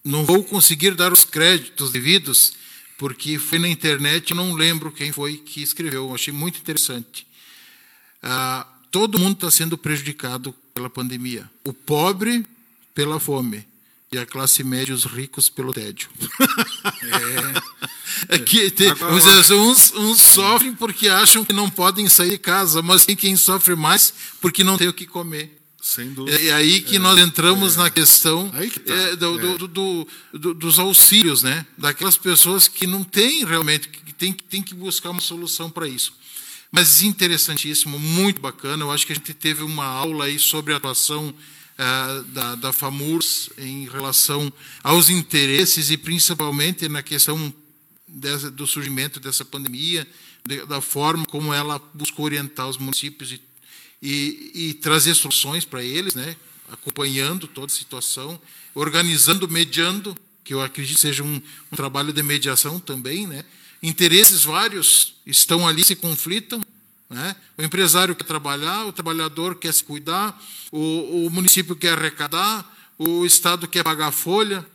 [0.03, 2.53] não vou conseguir dar os créditos devidos,
[2.97, 7.27] porque foi na internet, eu não lembro quem foi que escreveu, eu achei muito interessante.
[8.23, 11.49] Ah, todo mundo está sendo prejudicado pela pandemia.
[11.65, 12.45] O pobre
[12.95, 13.68] pela fome
[14.11, 16.09] e a classe média, os ricos pelo tédio.
[18.29, 18.91] é, é que tem,
[19.51, 23.75] uns, uns sofrem porque acham que não podem sair de casa, mas tem quem sofre
[23.75, 25.59] mais porque não tem o que comer.
[25.81, 26.37] Sem dúvida.
[26.41, 28.93] É aí que é, nós entramos é, na questão que tá.
[28.93, 31.65] é, do, do, do, dos auxílios, né?
[31.77, 36.13] Daquelas pessoas que não têm realmente, que tem, tem que buscar uma solução para isso.
[36.71, 38.83] Mas interessantíssimo, muito bacana.
[38.83, 41.33] Eu acho que a gente teve uma aula aí sobre a atuação
[41.79, 44.51] uh, da, da FAMURS em relação
[44.83, 47.53] aos interesses e principalmente na questão
[48.07, 50.07] dessa, do surgimento dessa pandemia,
[50.45, 53.41] de, da forma como ela buscou orientar os municípios e
[54.01, 56.35] e, e trazer soluções para eles, né?
[56.71, 58.39] acompanhando toda a situação,
[58.73, 63.27] organizando, mediando, que eu acredito seja um, um trabalho de mediação também.
[63.27, 63.43] Né?
[63.81, 66.61] Interesses vários estão ali, se conflitam.
[67.09, 67.35] Né?
[67.57, 70.39] O empresário quer trabalhar, o trabalhador quer se cuidar,
[70.71, 72.65] o, o município quer arrecadar,
[72.97, 74.65] o Estado quer pagar a folha,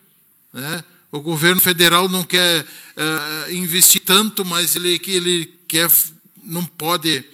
[0.53, 0.83] né?
[1.13, 5.89] o governo federal não quer uh, investir tanto, mas ele, ele quer,
[6.43, 7.25] não pode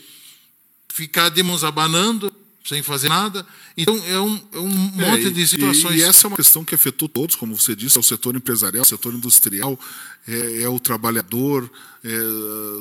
[0.88, 2.30] ficar de mãos abanando,
[2.62, 3.46] sem fazer nada.
[3.76, 5.96] Então, é um, é um monte é, de situações.
[5.96, 8.36] E, e, essa é uma questão que afetou todos, como você disse, é o setor
[8.36, 9.78] empresarial, o setor industrial,
[10.26, 11.70] é, é o trabalhador,
[12.04, 12.10] é,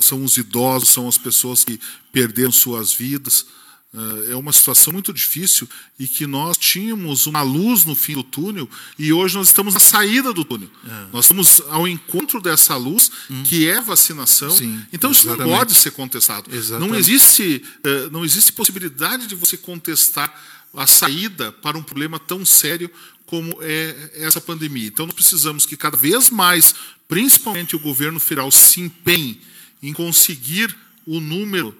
[0.01, 1.79] são os idosos, são as pessoas que
[2.11, 3.45] perderam suas vidas.
[4.29, 8.69] É uma situação muito difícil e que nós tínhamos uma luz no fim do túnel
[8.99, 10.69] e hoje nós estamos na saída do túnel.
[10.85, 11.05] É.
[11.11, 13.41] Nós estamos ao encontro dessa luz hum.
[13.41, 14.51] que é vacinação.
[14.51, 16.53] Sim, então isso não pode ser contestado.
[16.53, 16.87] Exatamente.
[16.87, 20.39] Não existe, é, não existe possibilidade de você contestar
[20.73, 22.89] a saída para um problema tão sério
[23.25, 24.87] como é essa pandemia.
[24.87, 26.73] Então nós precisamos que cada vez mais,
[27.07, 29.41] principalmente o governo federal, se empenhe
[29.81, 31.75] em conseguir o número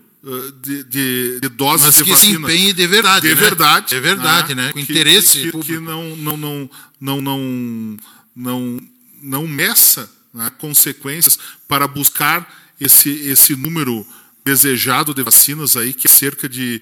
[0.61, 2.47] de, de, de doses Mas de que vacina.
[2.47, 3.27] se empenhe de verdade.
[3.27, 3.41] De né?
[3.41, 3.95] verdade.
[3.95, 4.71] É verdade, né?
[4.73, 5.65] Com que, interesse que, público.
[5.65, 7.97] que não, não, não, não, não,
[8.35, 8.79] não,
[9.21, 14.05] não meça né, consequências para buscar esse, esse número
[14.43, 16.81] desejado de vacinas aí, que é cerca de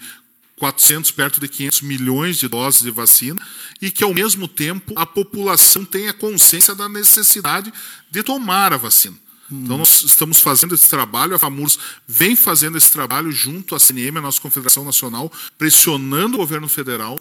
[0.57, 3.39] 400, perto de 500 milhões de doses de vacina,
[3.81, 7.71] e que, ao mesmo tempo, a população tenha consciência da necessidade
[8.09, 9.15] de tomar a vacina.
[9.49, 14.17] Então, nós estamos fazendo esse trabalho, a FAMURS vem fazendo esse trabalho junto à CNM,
[14.17, 17.17] a nossa Confederação Nacional, pressionando o governo federal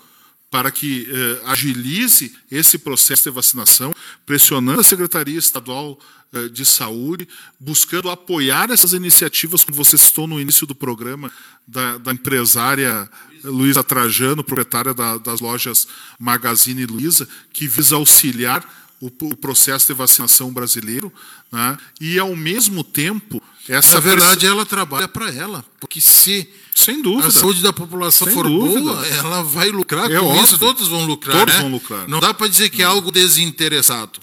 [0.51, 5.99] para que eh, agilize esse processo de vacinação, pressionando a Secretaria Estadual
[6.33, 7.29] eh, de Saúde,
[7.59, 11.31] buscando apoiar essas iniciativas, como você citou no início do programa,
[11.67, 13.11] da, da empresária
[13.43, 15.87] Luísa Trajano, proprietária da, das lojas
[16.19, 18.65] Magazine Luiza, que visa auxiliar
[19.01, 21.13] o, o processo de vacinação brasileiro,
[21.53, 21.77] né?
[22.01, 27.29] e ao mesmo tempo essa na verdade ela trabalha para ela, porque se sem dúvida
[27.29, 28.81] a saúde da população Sem for dúvida.
[28.81, 30.45] boa, ela vai lucrar É com óbvio.
[30.45, 31.61] isso, todos vão lucrar, Todos né?
[31.63, 32.07] vão lucrar.
[32.07, 34.21] Não dá para dizer que é algo desinteressado.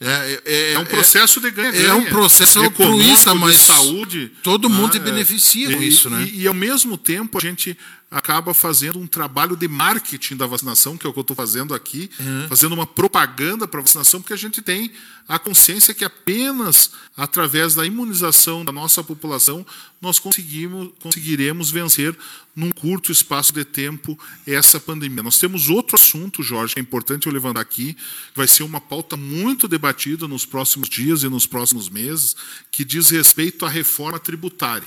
[0.00, 1.86] É, é, é um processo de ganha-ganha.
[1.86, 4.30] É um processo altruísta, de mas saúde.
[4.42, 5.04] todo mundo se né?
[5.06, 6.22] beneficia com isso, né?
[6.30, 7.76] E, e, ao mesmo tempo a gente
[8.14, 11.74] acaba fazendo um trabalho de marketing da vacinação, que é o que eu estou fazendo
[11.74, 12.48] aqui, Uhum.
[12.48, 14.92] fazendo uma propaganda para a vacinação, porque a gente tem
[15.28, 19.66] a consciência que apenas através da imunização da nossa população
[20.00, 22.16] nós conseguimos, conseguiremos vencer
[22.54, 25.22] num curto espaço de tempo essa pandemia.
[25.22, 28.80] Nós temos outro assunto, Jorge, que é importante eu levantar aqui, que vai ser uma
[28.80, 32.36] pauta muito debatida nos próximos dias e nos próximos meses,
[32.70, 34.86] que diz respeito à reforma tributária.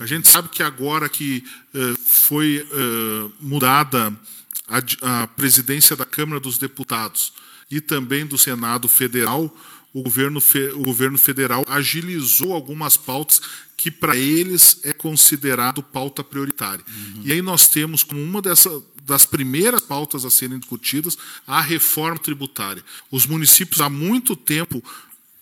[0.00, 4.12] A gente sabe que agora que eh, foi eh, mudada
[4.68, 7.32] a, a presidência da Câmara dos Deputados
[7.70, 9.54] e também do Senado Federal,
[9.92, 10.40] o governo,
[10.74, 13.40] o governo federal agilizou algumas pautas
[13.76, 16.84] que para eles é considerado pauta prioritária.
[16.88, 17.22] Uhum.
[17.24, 22.18] E aí nós temos como uma dessas das primeiras pautas a serem discutidas a reforma
[22.18, 22.84] tributária.
[23.10, 24.84] Os municípios há muito tempo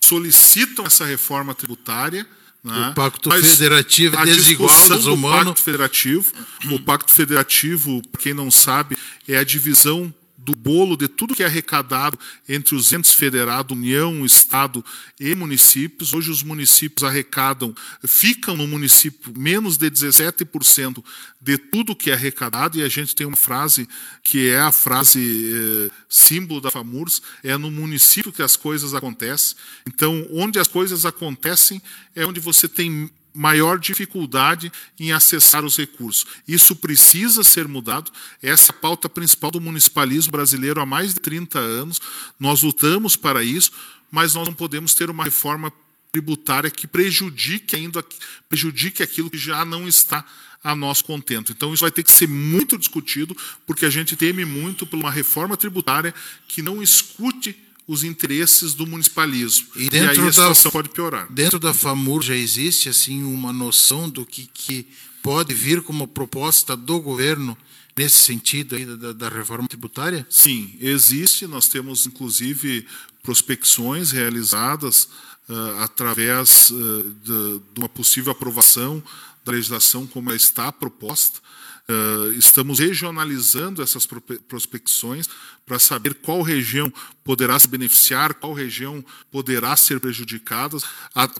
[0.01, 2.25] solicitam essa reforma tributária.
[2.67, 2.89] Né?
[2.89, 5.45] O Pacto Federativo desiguala os humanos.
[5.47, 6.33] Pacto Federativo,
[6.73, 8.99] o Pacto Federativo, para quem não sabe,
[9.29, 10.13] é a divisão
[10.47, 12.17] do bolo de tudo que é arrecadado
[12.49, 14.85] entre os entes federados, União, Estado
[15.19, 16.15] e municípios.
[16.15, 17.75] Hoje os municípios arrecadam,
[18.07, 21.05] ficam no município menos de 17%
[21.41, 23.89] de tudo que é arrecadado, e a gente tem uma frase
[24.23, 29.57] que é a frase eh, símbolo da FAMURS, é no município que as coisas acontecem.
[29.85, 31.83] Então, onde as coisas acontecem
[32.15, 36.27] é onde você tem maior dificuldade em acessar os recursos.
[36.49, 38.11] Isso precisa ser mudado.
[38.43, 42.01] Essa é a pauta principal do municipalismo brasileiro há mais de 30 anos.
[42.41, 43.71] Nós lutamos para isso,
[44.11, 45.73] mas nós não podemos ter uma reforma
[46.11, 48.03] tributária que prejudique ainda
[48.49, 50.25] prejudique aquilo que já não está
[50.65, 51.53] a nosso contento.
[51.53, 55.11] Então isso vai ter que ser muito discutido, porque a gente teme muito por uma
[55.11, 56.15] reforma tributária
[56.49, 59.69] que não escute os interesses do municipalismo.
[59.77, 61.33] E, dentro e aí a situação da, pode piorar.
[61.33, 64.87] Dentro da FAMUR já existe assim uma noção do que, que
[65.23, 67.57] pode vir como proposta do governo
[67.97, 70.27] nesse sentido da, da reforma tributária?
[70.29, 71.47] Sim, existe.
[71.47, 72.87] Nós temos inclusive
[73.23, 75.09] prospecções realizadas
[75.49, 79.03] uh, através uh, de, de uma possível aprovação
[79.45, 81.41] da legislação como ela está proposta.
[81.89, 84.05] Uh, estamos regionalizando essas
[84.49, 85.29] prospecções
[85.65, 90.77] para saber qual região poderá se beneficiar, qual região poderá ser prejudicada,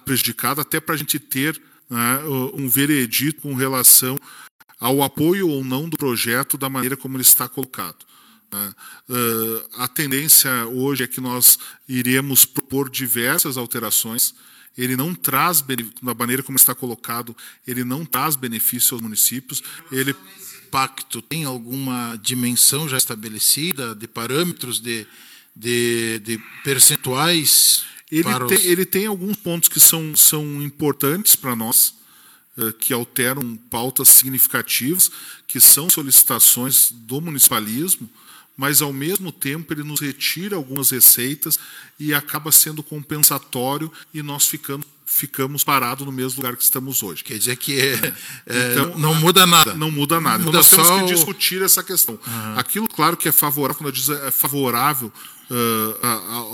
[0.05, 2.21] prejudicada até para a gente ter né,
[2.55, 4.17] um veredito com relação
[4.79, 8.07] ao apoio ou não do projeto da maneira como ele está colocado.
[8.53, 8.75] Né.
[9.09, 14.33] Uh, a tendência hoje é que nós iremos propor diversas alterações
[14.77, 15.65] ele não traz,
[16.03, 19.63] da maneira como está colocado, ele não traz benefício aos municípios.
[19.91, 20.15] Ele
[20.71, 25.07] pacto tem alguma dimensão já estabelecida de parâmetros de,
[25.55, 27.85] de, de percentuais?
[28.11, 28.49] Ele, os...
[28.49, 31.95] tem, ele tem alguns pontos que são, são importantes para nós,
[32.59, 35.11] eh, que alteram pautas significativas,
[35.47, 38.09] que são solicitações do municipalismo,
[38.57, 41.59] mas ao mesmo tempo ele nos retira algumas receitas
[41.99, 47.23] e acaba sendo compensatório e nós ficamos ficamos parados no mesmo lugar que estamos hoje.
[47.23, 47.95] Quer dizer que é,
[48.45, 49.73] é, então, não muda nada.
[49.73, 50.43] Não muda nada.
[50.43, 52.19] Muda então nós temos que discutir essa questão.
[52.27, 52.59] Uhum.
[52.59, 55.13] Aquilo, claro, que é favorável, quando diz é favorável
[55.49, 56.07] uh,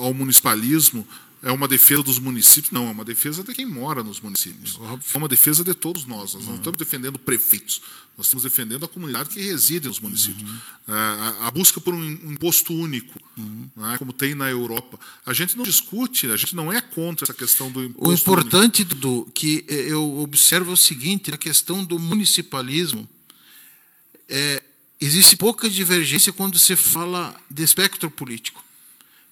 [0.05, 1.07] ao municipalismo,
[1.43, 2.71] é uma defesa dos municípios.
[2.71, 4.79] Não, é uma defesa de quem mora nos municípios.
[5.13, 6.35] É uma defesa de todos nós.
[6.35, 7.83] Nós não estamos defendendo prefeitos.
[8.17, 10.49] Nós estamos defendendo a comunidade que reside nos municípios.
[10.49, 10.59] Uhum.
[10.87, 13.69] A, a, busca por um imposto único, uhum.
[13.75, 15.01] né, como tem na Europa.
[15.27, 18.83] A gente não discute, a gente não é contra essa questão do imposto O importante,
[18.83, 18.95] único.
[18.95, 23.09] Dudu, que eu observo é o seguinte, na questão do municipalismo,
[24.29, 24.63] é,
[25.01, 28.63] existe pouca divergência quando se fala de espectro político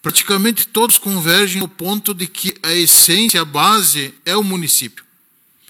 [0.02, 5.04] praticamente todos convergem no ponto de que a essência, a base é o município,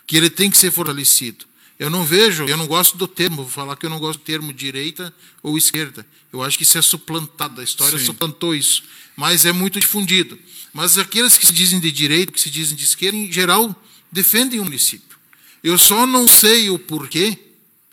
[0.06, 1.46] que ele tem que ser fortalecido.
[1.78, 4.24] Eu não vejo, eu não gosto do termo, vou falar que eu não gosto do
[4.24, 6.06] termo direita ou esquerda.
[6.30, 8.04] Eu acho que isso é suplantado, a história Sim.
[8.04, 8.82] suplantou isso,
[9.16, 10.38] mas é muito difundido.
[10.72, 13.74] Mas aqueles que se dizem de direita, que se dizem de esquerda, em geral,
[14.12, 15.18] defendem o município.
[15.64, 17.38] Eu só não sei o porquê.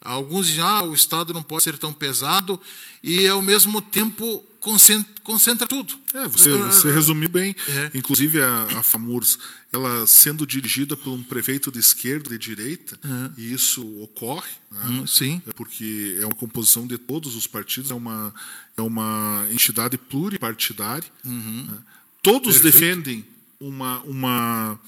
[0.01, 2.59] Alguns dizem, ah, o Estado não pode ser tão pesado,
[3.01, 5.93] e ao mesmo tempo concentra, concentra tudo.
[6.13, 7.55] É, você, você resumiu bem.
[7.67, 7.91] É.
[7.93, 9.39] Inclusive, a, a FAMURS,
[9.71, 13.41] ela sendo dirigida por um prefeito de esquerda e de direita, é.
[13.41, 14.85] e isso ocorre, né?
[14.85, 15.41] hum, sim.
[15.47, 18.33] É porque é uma composição de todos os partidos, é uma,
[18.75, 21.09] é uma entidade pluripartidária.
[21.25, 21.67] Uhum.
[21.69, 21.77] Né?
[22.21, 22.73] Todos Perfeito.
[22.73, 23.25] defendem
[23.59, 24.79] uma, uma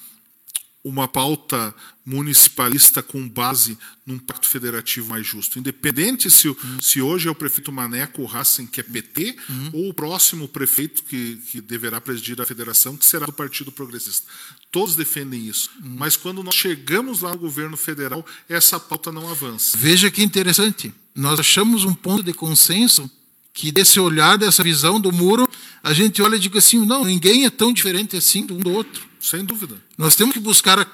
[0.83, 1.75] uma pauta
[2.05, 5.59] municipalista com base num pacto federativo mais justo.
[5.59, 6.81] Independente se, uhum.
[6.81, 9.69] se hoje é o prefeito Maneco Hassen, que é PT, uhum.
[9.73, 14.25] ou o próximo prefeito que, que deverá presidir a federação, que será do Partido Progressista.
[14.71, 15.69] Todos defendem isso.
[15.83, 15.95] Uhum.
[15.97, 19.77] Mas quando nós chegamos lá no governo federal, essa pauta não avança.
[19.77, 20.93] Veja que interessante.
[21.13, 23.09] Nós achamos um ponto de consenso
[23.53, 25.49] que desse olhar, dessa visão do muro,
[25.83, 28.71] a gente olha e diz assim, não, ninguém é tão diferente assim de um do
[28.71, 29.08] outro.
[29.19, 29.75] Sem dúvida.
[29.97, 30.87] Nós temos que buscar a,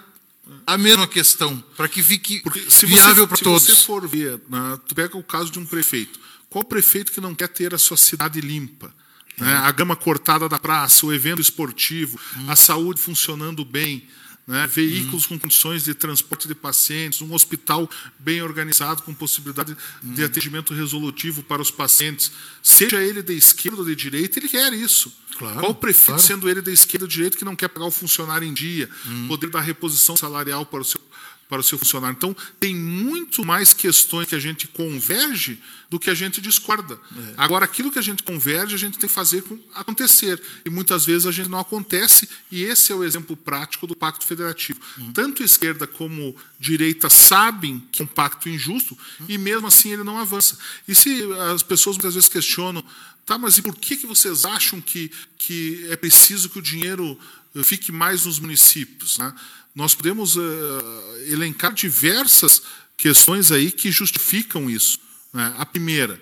[0.66, 2.42] a mesma questão, para que fique
[2.86, 3.64] viável para todos.
[3.64, 6.20] Se você for ver, né, tu pega o caso de um prefeito.
[6.50, 8.94] Qual prefeito que não quer ter a sua cidade limpa?
[9.38, 9.54] Né?
[9.54, 12.50] A gama cortada da praça, o evento esportivo, hum.
[12.50, 14.08] a saúde funcionando bem.
[14.48, 14.68] Né?
[14.68, 17.90] veículos com condições de transporte de pacientes, um hospital
[18.20, 22.32] bem organizado com possibilidade de atendimento resolutivo para os pacientes,
[22.62, 25.12] seja ele de esquerda ou de direita, ele quer isso.
[25.38, 26.22] Claro, Qual prefeito, claro.
[26.22, 28.90] sendo ele de esquerda ou de direita, que não quer pagar o funcionário em dia,
[29.28, 31.02] poder dar reposição salarial para o seu
[31.48, 32.16] para o seu funcionário.
[32.16, 37.00] Então, tem muito mais questões que a gente converge do que a gente discorda.
[37.38, 40.42] Agora, aquilo que a gente converge, a gente tem que fazer com- acontecer.
[40.66, 44.26] E muitas vezes a gente não acontece, e esse é o exemplo prático do Pacto
[44.26, 44.80] Federativo.
[45.14, 48.98] Tanto esquerda como direita sabem que é um pacto injusto,
[49.30, 50.58] e mesmo assim ele não avança.
[50.88, 51.24] E se
[51.54, 52.84] as pessoas muitas vezes questionam,
[53.24, 57.18] tá, mas e por que, que vocês acham que, que é preciso que o dinheiro
[57.56, 59.20] eh, fique mais nos municípios?
[59.20, 59.34] Né?
[59.76, 62.62] Nós podemos eh, elencar diversas
[62.98, 65.00] questões aí que justificam isso.
[65.34, 65.54] né?
[65.58, 66.20] A primeira,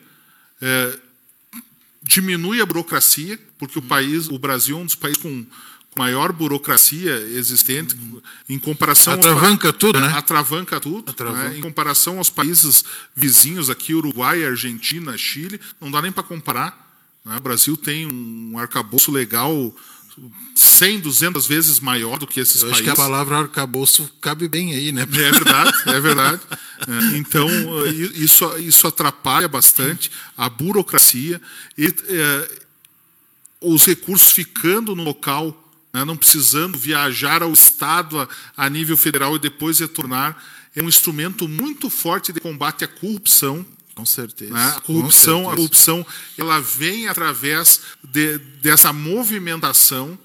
[0.61, 0.99] eh,
[2.01, 5.45] diminui a burocracia, porque o país, o Brasil é um dos países com
[5.95, 7.95] maior burocracia existente
[8.49, 10.07] em comparação aos pa- Atravanca tudo, né?
[10.07, 11.09] atravanca tudo.
[11.11, 11.49] Atravanca.
[11.49, 11.57] né?
[11.59, 12.83] Em comparação aos países
[13.15, 16.75] vizinhos aqui, Uruguai, Argentina, Chile, não dá nem para comparar.
[17.23, 17.37] né?
[17.37, 19.73] O Brasil tem um arcabouço legal
[20.55, 22.93] 100, 200 vezes maior do que esses Eu acho países.
[22.93, 25.03] que a palavra arcabouço cabe bem aí, né?
[25.03, 26.41] É verdade, é verdade.
[26.85, 27.47] É, Então,
[27.85, 31.41] eh, isso, isso atrapalha bastante a burocracia
[31.77, 32.49] e eh,
[33.61, 39.37] os recursos ficando no local, né, não precisando viajar ao Estado a, a nível federal
[39.37, 40.35] e depois retornar,
[40.75, 43.65] é um instrumento muito forte de combate à corrupção.
[43.95, 44.53] Com certeza.
[44.53, 44.73] né?
[44.75, 45.55] A corrupção, a certeza.
[45.55, 46.05] corrupção,
[46.37, 50.17] ela vem através de- dessa movimentação,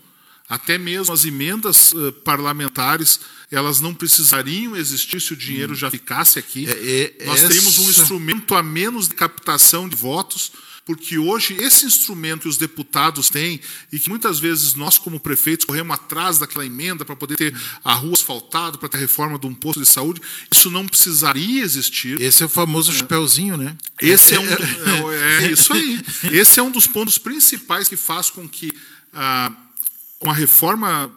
[0.48, 6.38] até mesmo as emendas eh, parlamentares, elas não precisariam existir se o dinheiro já ficasse
[6.38, 6.66] aqui.
[6.66, 10.52] É, é, Nós teríamos um essa- instrumento a menos de captação de votos,
[10.88, 13.60] porque hoje esse instrumento que os deputados têm,
[13.92, 17.92] e que muitas vezes nós, como prefeitos, corremos atrás daquela emenda para poder ter a
[17.92, 22.18] rua asfaltada, para ter a reforma de um posto de saúde, isso não precisaria existir.
[22.18, 23.76] Esse é o famoso chapeuzinho, né?
[24.00, 24.46] Esse é, um,
[25.12, 26.00] é, é isso aí.
[26.32, 28.72] Esse é um dos pontos principais que faz com que
[29.12, 29.52] ah,
[30.22, 31.12] uma reforma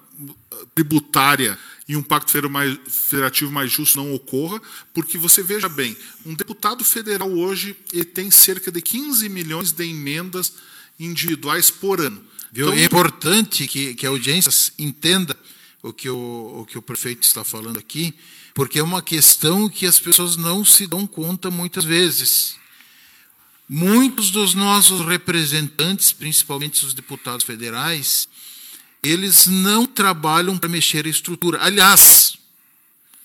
[0.76, 1.58] tributária
[1.92, 4.62] e um pacto federativo mais justo não ocorra,
[4.94, 9.84] porque você veja bem, um deputado federal hoje ele tem cerca de 15 milhões de
[9.84, 10.54] emendas
[10.98, 12.24] individuais por ano.
[12.54, 15.38] Então, é importante que, que a audiência entenda
[15.84, 18.14] o que o, o que o prefeito está falando aqui,
[18.54, 22.56] porque é uma questão que as pessoas não se dão conta muitas vezes.
[23.68, 28.30] Muitos dos nossos representantes, principalmente os deputados federais,
[29.02, 31.60] eles não trabalham para mexer a estrutura.
[31.62, 32.38] Aliás,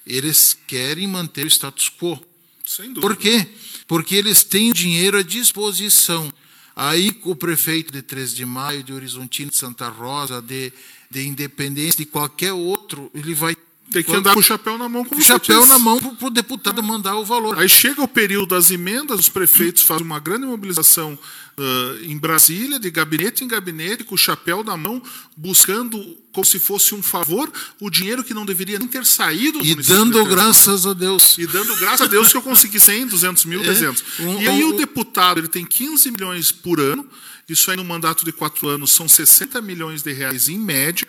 [0.07, 2.19] eles querem manter o status quo.
[2.65, 3.01] sem dúvida.
[3.01, 3.47] Por quê?
[3.87, 6.33] Porque eles têm dinheiro à disposição.
[6.75, 10.73] Aí o prefeito de 3 de Maio, de Horizontina, de Santa Rosa, de,
[11.11, 13.57] de Independência, de qualquer outro, ele vai
[13.91, 15.99] Tem que andar com o chapéu na mão, como com o você chapéu na mão
[15.99, 17.59] para o deputado mandar o valor.
[17.59, 21.17] Aí chega o período das emendas, os prefeitos fazem uma grande mobilização
[21.59, 25.01] ah, em Brasília, de gabinete em gabinete, com o chapéu na mão,
[25.37, 25.99] buscando,
[26.33, 29.75] como se fosse um favor, o dinheiro que não deveria nem ter saído do E
[29.77, 31.39] dando graças a Deus.
[31.39, 34.03] E dando graças a Deus que eu consegui 100, 200 mil, 300.
[34.19, 37.07] Um- e aí um- o deputado ele tem 15 milhões por ano,
[37.49, 41.07] isso aí no mandato de quatro anos são 60 milhões de reais em média.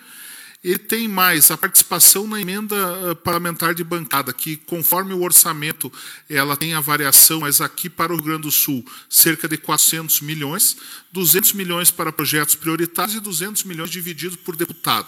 [0.62, 5.92] Ele tem mais a participação na emenda eh, parlamentar de bancada, que conforme o orçamento
[6.28, 10.20] ela tem a variação, mas aqui para o Rio Grande do Sul, cerca de 400
[10.20, 10.76] milhões,
[11.12, 15.06] 200 milhões para projetos prioritários e 200 milhões divididos por deputado.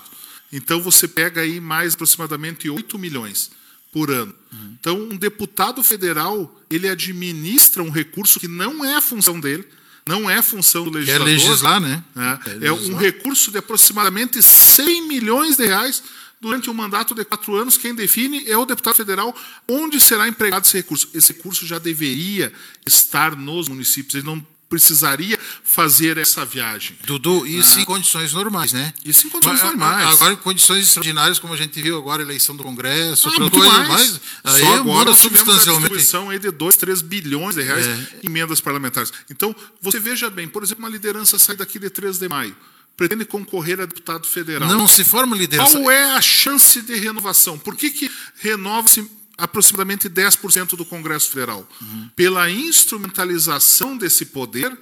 [0.52, 3.50] Então você pega aí mais aproximadamente 8 milhões
[3.92, 4.34] por ano.
[4.80, 9.66] Então, um deputado federal, ele administra um recurso que não é a função dele,
[10.10, 11.26] não é função do legislador.
[11.26, 12.02] legislar, né?
[12.44, 16.02] Quer É um recurso de aproximadamente 100 milhões de reais
[16.40, 17.76] durante um mandato de quatro anos.
[17.76, 19.34] Quem define é o deputado federal
[19.68, 21.08] onde será empregado esse recurso.
[21.14, 22.52] Esse recurso já deveria
[22.84, 24.16] estar nos municípios.
[24.16, 26.96] Ele não precisaria fazer essa viagem.
[27.04, 28.94] Dudu, isso em condições normais, né?
[29.04, 30.08] Isso em condições Mas, normais.
[30.12, 33.58] Agora, em condições extraordinárias, como a gente viu agora, a eleição do Congresso, Ah, muito
[33.58, 34.20] coisa mais.
[34.44, 35.66] aí Só agora a substancialmente.
[35.92, 38.08] distribuição aí de 2, 3 bilhões de reais É.
[38.22, 39.12] em emendas parlamentares.
[39.28, 42.56] Então, você veja bem, por exemplo, uma liderança sai daqui de 3 de maio,
[42.96, 44.68] pretende concorrer a deputado federal.
[44.68, 45.72] Não se forma liderança.
[45.80, 47.58] Qual é a chance de renovação?
[47.58, 49.10] Por que, que renova-se
[49.40, 51.68] aproximadamente 10% do Congresso Federal?
[52.14, 54.76] Pela instrumentalização desse poder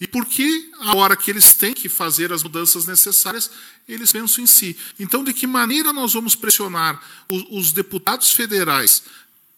[0.00, 3.50] e porque a hora que eles têm que fazer as mudanças necessárias,
[3.88, 4.76] eles pensam em si.
[4.98, 9.04] Então, de que maneira nós vamos pressionar os, os deputados federais?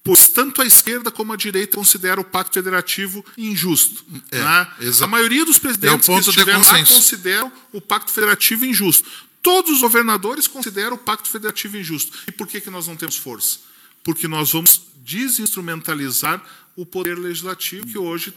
[0.02, 4.04] Pois tanto a esquerda como a direita considera o pacto federativo injusto.
[4.30, 4.68] É, né?
[5.00, 9.08] A maioria dos É presidentes ponto que estiveram lá consideram o pacto federativo injusto.
[9.42, 12.12] Todos os governadores consideram o pacto federativo injusto.
[12.28, 13.58] E por que, que nós não temos força?
[14.04, 16.42] Porque nós vamos desinstrumentalizar
[16.76, 18.32] o poder legislativo que hoje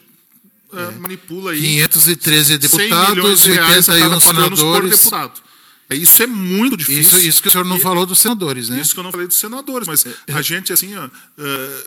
[0.72, 5.10] uh, manipula aí 513 deputados, de 81 senadores.
[5.90, 7.18] Isso é muito difícil.
[7.18, 8.82] Isso, isso que o senhor não e, falou dos senadores, né?
[8.82, 11.12] Isso que eu não falei dos senadores, mas é, a gente, assim, ó, uh,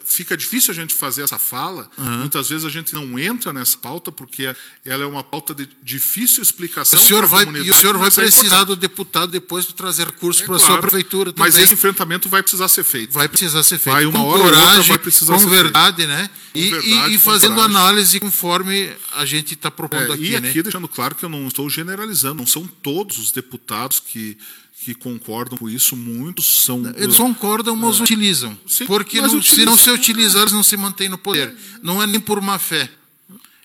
[0.06, 1.90] fica difícil a gente fazer essa fala.
[1.98, 2.18] Uhum.
[2.20, 4.54] Muitas vezes a gente não entra nessa pauta, porque
[4.86, 6.98] ela é uma pauta de difícil explicação.
[6.98, 10.06] O senhor vai, e o senhor vai é precisar é do deputado depois de trazer
[10.06, 11.52] recursos é para a claro, sua prefeitura também.
[11.52, 13.12] Mas esse enfrentamento vai precisar ser feito.
[13.12, 13.94] Vai precisar ser feito.
[13.94, 16.08] Vai uma com hora coragem, vai precisar com ser verdade, feito.
[16.08, 16.30] né?
[16.52, 17.76] Com e, verdade, e, e fazendo coragem.
[17.76, 20.62] análise conforme a gente está propondo É, aqui, e aqui, né?
[20.62, 24.36] deixando claro que eu não estou generalizando, não são todos os deputados que,
[24.84, 26.82] que concordam com isso, muitos são.
[26.96, 28.58] Eles concordam, mas não utilizam.
[28.66, 29.94] Sim, Porque mas não- se não se utilizam.
[29.94, 31.54] utilizar, eles não se mantêm no poder.
[31.82, 32.88] Não é nem por má fé.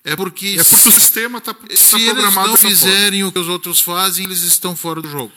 [0.03, 2.77] É porque É porque o sistema está se eles programado não dessa forma.
[2.77, 5.31] fizerem o que os outros fazem, eles estão fora do jogo.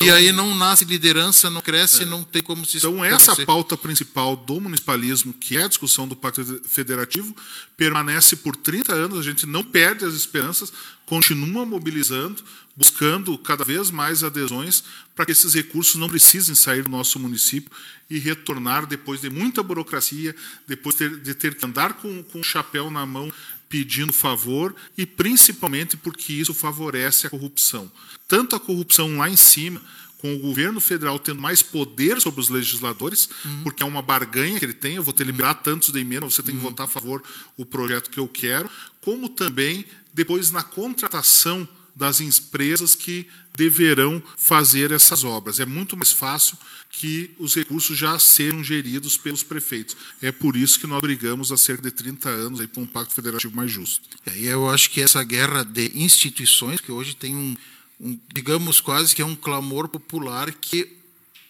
[0.00, 3.76] e aí não nasce liderança, não cresce, não tem como se Então, essa se- pauta
[3.76, 7.34] principal do municipalismo, que é a discussão do Pacto Federativo,
[7.76, 10.72] permanece por 30 anos, a gente não perde as esperanças,
[11.12, 12.42] continua mobilizando,
[12.74, 14.82] buscando cada vez mais adesões
[15.14, 17.70] para que esses recursos não precisem sair do nosso município
[18.08, 20.34] e retornar depois de muita burocracia,
[20.66, 23.30] depois de ter que andar com, com o chapéu na mão
[23.68, 27.92] pedindo favor e principalmente porque isso favorece a corrupção.
[28.26, 29.82] Tanto a corrupção lá em cima,
[30.16, 33.28] com o governo federal tendo mais poder sobre os legisladores,
[33.64, 36.42] porque é uma barganha que ele tem, eu vou te liberar tantos de emenda, você
[36.42, 37.22] tem que votar a favor
[37.56, 44.90] o projeto que eu quero, como também depois na contratação das empresas que deverão fazer
[44.90, 45.60] essas obras.
[45.60, 46.56] É muito mais fácil
[46.90, 49.96] que os recursos já sejam geridos pelos prefeitos.
[50.20, 53.14] É por isso que nós brigamos há cerca de 30 anos aí por um pacto
[53.14, 54.08] federativo mais justo.
[54.34, 57.56] E eu acho que essa guerra de instituições, que hoje tem um,
[58.00, 60.96] um, digamos quase que é um clamor popular que,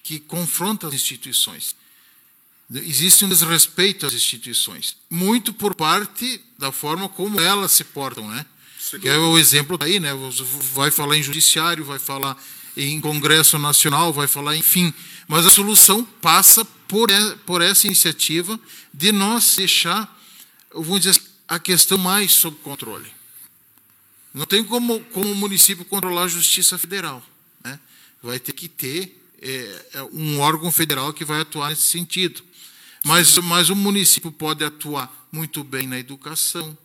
[0.03, 1.77] que confronta as instituições.
[2.75, 8.47] Existe um desrespeito às instituições, muito por parte da forma como elas se portam, né?
[9.01, 10.11] Que é o exemplo daí, né?
[10.75, 12.37] Vai falar em judiciário, vai falar
[12.77, 14.93] em Congresso Nacional, vai falar, enfim.
[15.27, 17.09] Mas a solução passa por,
[17.47, 18.59] por essa iniciativa
[18.93, 20.21] de nós deixar,
[20.75, 23.11] vamos dizer a questão mais sob controle.
[24.33, 27.23] Não tem como, como o município controlar a Justiça Federal.
[27.63, 27.79] Né?
[28.23, 32.43] Vai ter que ter é, é, um órgão federal que vai atuar nesse sentido.
[33.05, 36.77] Mas, mas o município pode atuar muito bem na educação,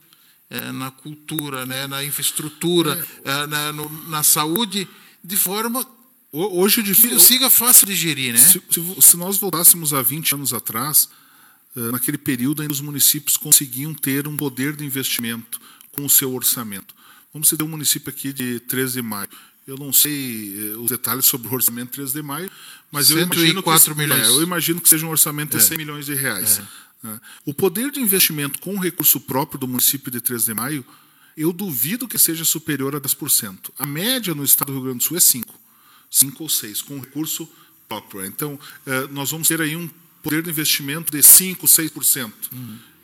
[0.49, 4.87] é, na cultura, né, na infraestrutura, é, na, no- na saúde,
[5.23, 5.85] de forma
[6.31, 8.33] Ho- Hoje, que difícil, siga fácil de gerir.
[8.33, 8.39] Né?
[8.39, 11.09] Se, se- se nós voltássemos a 20 anos atrás,
[11.75, 15.59] eh, naquele período ainda os municípios conseguiam ter um poder de investimento
[15.93, 16.93] com o seu orçamento.
[17.33, 19.29] Vamos citar um município aqui de 13 de maio.
[19.65, 22.51] Eu não sei eh, os detalhes sobre o orçamento de 13 de maio,
[22.91, 24.27] mas eu imagino, que, 104 milhões.
[24.27, 26.59] é, eu imagino que seja um orçamento de 100 milhões de reais.
[26.59, 26.67] né?
[27.45, 30.85] O poder de investimento com o recurso próprio do município de 13 de maio,
[31.35, 33.71] eu duvido que seja superior a 10%.
[33.77, 35.45] A média no estado do Rio Grande do Sul é 5%.
[36.09, 37.49] 5 ou 6, com recurso
[37.87, 38.25] próprio.
[38.25, 39.89] Então, eh, nós vamos ter aí um
[40.23, 42.33] poder de investimento de 5, 6%.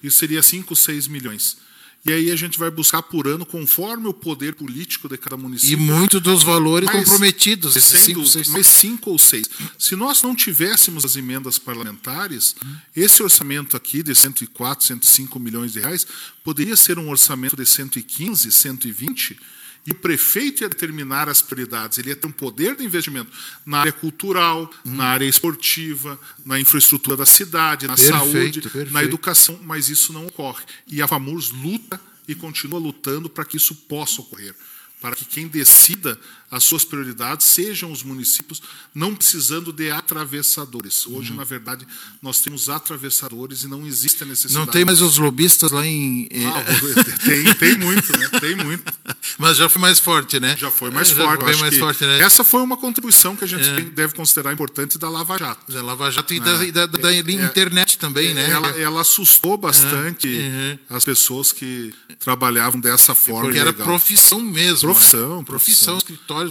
[0.02, 1.58] Isso seria 5, 6 milhões.
[2.06, 5.40] E aí a gente vai buscar por ano, conforme o poder político de cada E
[5.40, 5.78] município.
[5.80, 9.50] muitos dos valores comprometidos, esses Sem cinco, seis- mais cinco ou seis.
[9.80, 12.56] Se nós não tivéssemos as emendas parlamentares,
[12.94, 16.06] esse orçamento aqui de 104, 105 milhões de reais
[16.44, 19.40] poderia ser um orçamento de 115, 120,
[19.86, 21.98] e o prefeito ia determinar as prioridades.
[21.98, 23.30] Ele ia ter um poder de investimento
[23.66, 28.94] na área cultural, na área esportiva, na infraestrutura da cidade, na Perfeito, saúde, perfeito.
[28.94, 30.64] na educação, mas isso não ocorre.
[30.88, 34.56] E a FAMURS luta e continua lutando para que isso possa ocorrer.
[35.02, 36.18] Para que quem decida
[36.54, 38.62] as suas prioridades sejam os municípios,
[38.94, 41.08] não precisando de atravessadores.
[41.08, 41.86] Hoje, na verdade,
[42.22, 44.64] nós temos atravessadores e não existe a necessidade.
[44.66, 46.30] Não tem mais os lobistas lá em.
[46.46, 46.64] Ah,
[47.26, 48.30] tem, tem muito, né?
[48.40, 48.84] Tem muito.
[49.40, 50.56] Mas já foi mais forte, né?
[50.56, 51.42] Já foi mais É, forte.
[51.42, 52.20] Foi acho mais forte, né?
[52.20, 55.72] Essa foi uma contribuição que a gente tem- deve considerar importante da Lava Jato.
[55.72, 58.46] Da Lava Jato e da, e da- da internet também, né?
[58.48, 60.78] É, Ela, ela assustou bastante uhum.
[60.96, 63.46] as pessoas que trabalhavam dessa forma.
[63.46, 63.88] Porque era ilegal.
[63.88, 64.94] profissão mesmo.
[64.94, 65.44] Profissão, né?
[65.46, 65.98] Profissão,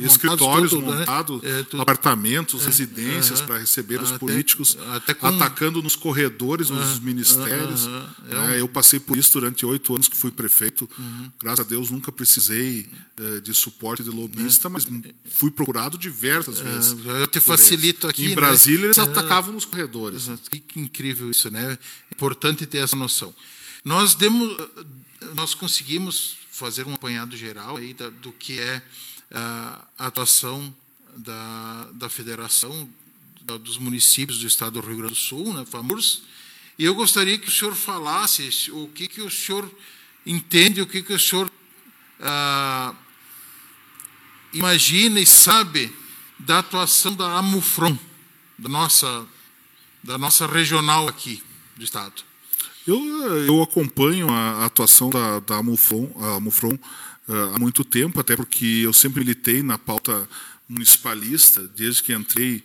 [0.01, 1.61] escritórios, escritórios montados, tudo, né?
[1.61, 1.83] É, tudo.
[1.83, 7.87] apartamentos, residências para receber os Até- políticos, até com- atacando nos corredores, nos ministérios.
[8.31, 8.61] É né?
[8.61, 10.89] Eu passei por isso durante oito anos que fui prefeito.
[10.99, 11.31] Uhum.
[11.41, 12.89] Graças a Deus nunca precisei
[13.19, 14.13] eh, de suporte de É.
[14.13, 14.87] lobista, mas
[15.31, 16.97] fui procurado diversas vezes.
[17.05, 18.35] eu te facilito aqui, Em né?
[18.35, 19.03] Brasília eles É.
[19.03, 20.29] atacavam nos corredores.
[20.51, 21.79] Que, incrível isso, né?
[22.11, 23.35] Importante ter essa noção.
[23.85, 24.57] Nós demos,
[25.35, 28.83] nós conseguimos fazer um apanhado geral aí do que é
[29.33, 30.75] a atuação
[31.17, 32.89] da, da Federação
[33.61, 36.23] dos Municípios do Estado do Rio Grande do Sul, né, FAMURS,
[36.79, 39.71] e eu gostaria que o senhor falasse o que, que o senhor
[40.25, 41.51] entende, o que, que o senhor
[42.21, 42.95] ah,
[44.53, 45.93] imagina e sabe
[46.39, 47.99] da atuação da AMUFRON,
[48.59, 49.27] da nossa,
[50.03, 51.43] da nossa regional aqui
[51.77, 52.23] do Estado.
[52.87, 52.99] Eu,
[53.47, 56.77] eu acompanho a atuação da, da Amufron, a Amufron
[57.29, 60.29] há muito tempo, até porque eu sempre militei na pauta
[60.69, 62.65] municipalista, desde que entrei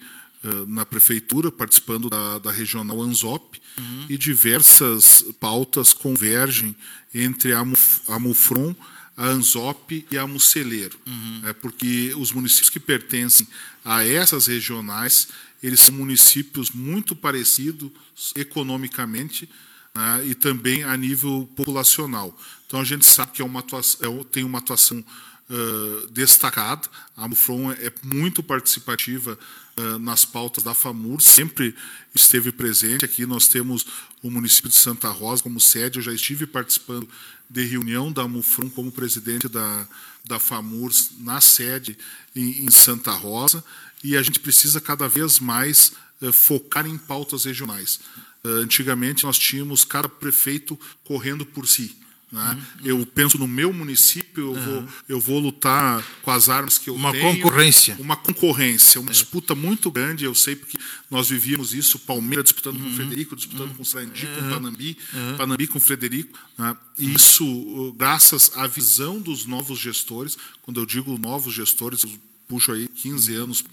[0.67, 4.05] na prefeitura, participando da, da regional ANZOP, uhum.
[4.09, 6.75] e diversas pautas convergem
[7.13, 7.63] entre a,
[8.07, 8.75] a Mufron,
[9.15, 10.97] a ANZOP e a Muceleiro.
[11.05, 11.41] Uhum.
[11.45, 13.47] É porque os municípios que pertencem
[13.83, 15.27] a essas regionais,
[15.61, 17.91] eles são municípios muito parecidos
[18.35, 19.49] economicamente,
[19.97, 22.37] né, e também a nível populacional.
[22.67, 26.87] Então a gente sabe que é uma atuação, é, tem uma atuação uh, destacada.
[27.15, 29.39] A Mufron é muito participativa
[29.75, 31.75] uh, nas pautas da FAMUR, sempre
[32.13, 33.05] esteve presente.
[33.05, 33.87] Aqui nós temos
[34.21, 35.97] o município de Santa Rosa como sede.
[35.97, 37.09] Eu já estive participando
[37.49, 39.87] de reunião da Mufron como presidente da,
[40.25, 41.97] da FAMUR na sede
[42.35, 43.63] em, em Santa Rosa.
[44.03, 45.93] E a gente precisa cada vez mais
[46.33, 47.99] focar em pautas regionais.
[48.47, 51.97] Eh, antigamente nós tínhamos cada prefeito correndo por si.
[52.31, 52.57] Né?
[52.81, 52.85] Uhum.
[52.85, 54.63] Eu penso no meu município, eu, uhum.
[54.63, 57.25] vou, eu vou lutar com as armas que eu uma tenho.
[57.25, 57.95] Uma concorrência.
[57.99, 59.13] Uma concorrência, uma é.
[59.13, 60.25] disputa muito grande.
[60.25, 60.77] Eu sei porque
[61.09, 62.81] nós vivíamos isso, Palmeiras disputando uhum.
[62.81, 62.95] com o uhum.
[62.97, 64.97] Frederico, disputando com o Sarandi, com o Panambi,
[65.37, 66.37] Panambi com o Frederico.
[66.57, 66.75] Né?
[66.99, 72.11] E isso, uh, graças à visão dos novos gestores, quando eu digo novos gestores, eu
[72.47, 73.63] puxo aí 15 anos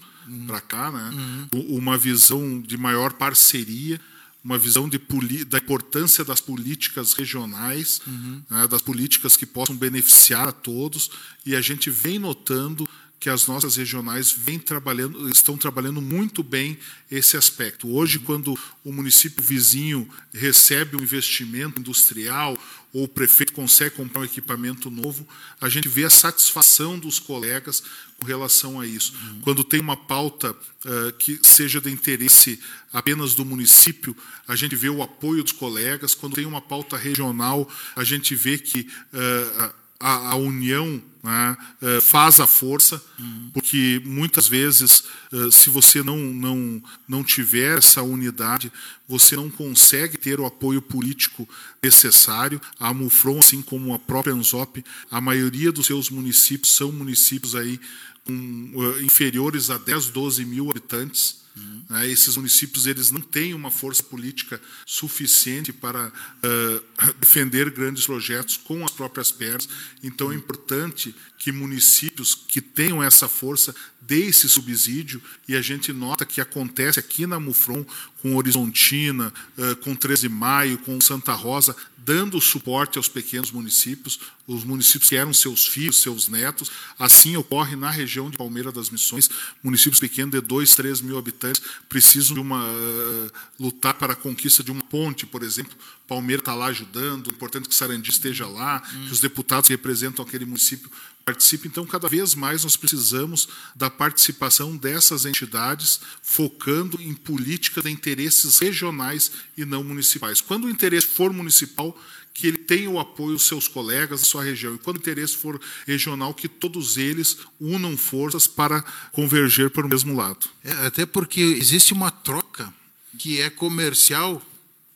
[0.47, 1.47] para cá, né?
[1.53, 3.99] uma visão de maior parceria,
[4.45, 8.43] uma visão da importância das políticas regionais, uhum.
[8.47, 11.09] né, das políticas que possam beneficiar a todos,
[11.43, 12.87] e a gente vem notando
[13.19, 16.77] que as nossas regionais vêm trabalhando, estão trabalhando muito bem
[17.09, 17.89] esse aspecto.
[17.89, 22.57] Hoje, quando o município vizinho recebe um investimento industrial
[22.93, 25.27] ou o prefeito consegue comprar um equipamento novo,
[25.59, 27.83] a gente vê a satisfação dos colegas
[28.19, 29.13] com relação a isso.
[29.13, 29.41] Uhum.
[29.41, 32.59] Quando tem uma pauta uh, que seja de interesse
[32.93, 34.15] apenas do município,
[34.47, 36.15] a gente vê o apoio dos colegas.
[36.15, 38.81] Quando tem uma pauta regional, a gente vê que
[39.13, 43.49] uh, a, a união né, uh, faz a força, uhum.
[43.51, 48.71] porque muitas vezes, uh, se você não, não, não tiver essa unidade,
[49.09, 51.49] você não consegue ter o apoio político
[51.81, 52.61] necessário.
[52.79, 57.79] A Mufron, assim como a própria Anzop, a maioria dos seus municípios são municípios aí
[58.23, 61.44] com, uh, inferiores a 10, 12 mil habitantes.
[61.55, 62.01] Uhum.
[62.03, 68.83] esses municípios eles não têm uma força política suficiente para uh, defender grandes projetos com
[68.83, 69.69] as próprias pernas.
[70.03, 75.93] Então é importante que municípios que tenham essa força dê esse subsídio e a gente
[75.93, 77.85] nota que acontece aqui na Mufron
[78.21, 81.75] com Horizontina, uh, com 13 de Maio, com Santa Rosa,
[82.05, 86.71] dando suporte aos pequenos municípios, os municípios que eram seus filhos, seus netos.
[86.99, 89.27] Assim ocorre na região de Palmeira das Missões,
[89.63, 94.63] municípios pequenos de 2, 3 mil habitantes precisam de uma uh, lutar para a conquista
[94.63, 95.75] de uma ponte, por exemplo.
[96.07, 99.07] Palmeira está lá ajudando, é importante que Sarandi esteja lá, hum.
[99.07, 100.91] que os deputados que representam aquele município
[101.25, 101.71] participem.
[101.71, 108.59] Então, cada vez mais nós precisamos da participação dessas entidades, focando em política de interesses
[108.59, 110.39] regionais e não municipais.
[110.39, 111.99] Quando o interesse for municipal,
[112.31, 114.75] que ele tenha o apoio dos seus colegas da sua região.
[114.75, 119.89] E quando o interesse for regional, que todos eles unam forças para converger para o
[119.89, 120.47] mesmo lado.
[120.63, 122.71] É, até porque existe uma troca
[123.17, 124.45] que é comercial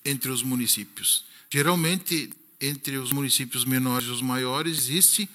[0.03, 1.23] entre os municípios.
[1.49, 5.27] Geralmente, entre os municípios menores e os maiores, existe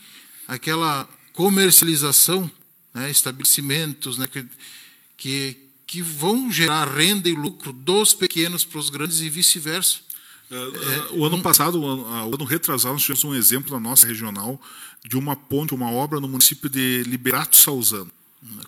[0.47, 2.51] aquela comercialização,
[2.93, 4.29] né, estabelecimentos né,
[5.17, 9.99] que, que, vão gerar renda e lucro dos pequenos para os grandes e vice-versa.
[10.51, 14.07] É, o ano passado, o ano, o ano retrasado, nós tivemos um exemplo na nossa
[14.07, 14.61] regional
[15.05, 18.11] de uma ponte, uma obra no município de Liberato Salzano.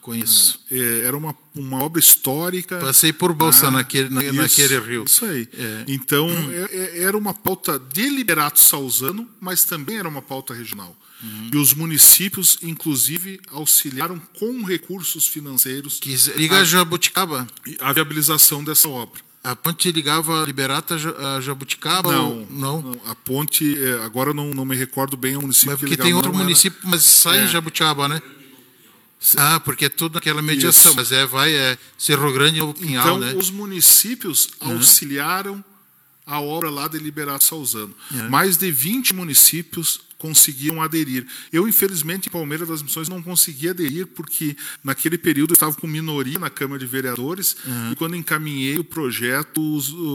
[0.00, 0.60] Conheço.
[0.70, 2.78] É, era uma, uma obra histórica.
[2.78, 5.04] Passei por Bolsa ah, naquele, na, isso, naquele rio.
[5.04, 5.48] Isso aí.
[5.52, 5.84] É.
[5.86, 6.50] Então, hum.
[6.70, 10.96] é, era uma pauta de Liberato Salzano, mas também era uma pauta regional.
[11.22, 11.50] Uhum.
[11.54, 15.98] E os municípios, inclusive, auxiliaram com recursos financeiros.
[15.98, 17.46] Que liga a Jabuticaba?
[17.80, 19.20] A viabilização dessa obra.
[19.42, 22.12] A ponte ligava Liberata a Jabuticaba?
[22.12, 22.46] Não, ou...
[22.50, 22.82] não?
[22.82, 23.00] não.
[23.06, 26.08] A ponte, é, agora não, não me recordo bem o município mas porque que ligava,
[26.08, 26.90] tem outro município, era...
[26.90, 27.44] mas sai é.
[27.44, 28.20] em Jabuticaba, né?
[29.36, 30.96] Ah, porque é tudo naquela mediação, Isso.
[30.96, 33.34] mas é, vai, é Cerro Grande ou Pinhal, então, né?
[33.34, 34.72] os municípios uhum.
[34.72, 35.64] auxiliaram
[36.26, 37.94] a obra lá de Liberato Salzano.
[38.10, 38.28] Uhum.
[38.28, 41.26] Mais de 20 municípios conseguiam aderir.
[41.52, 45.86] Eu, infelizmente, em Palmeiras das Missões não consegui aderir porque naquele período eu estava com
[45.86, 47.92] minoria na Câmara de Vereadores uhum.
[47.92, 49.60] e quando encaminhei o projeto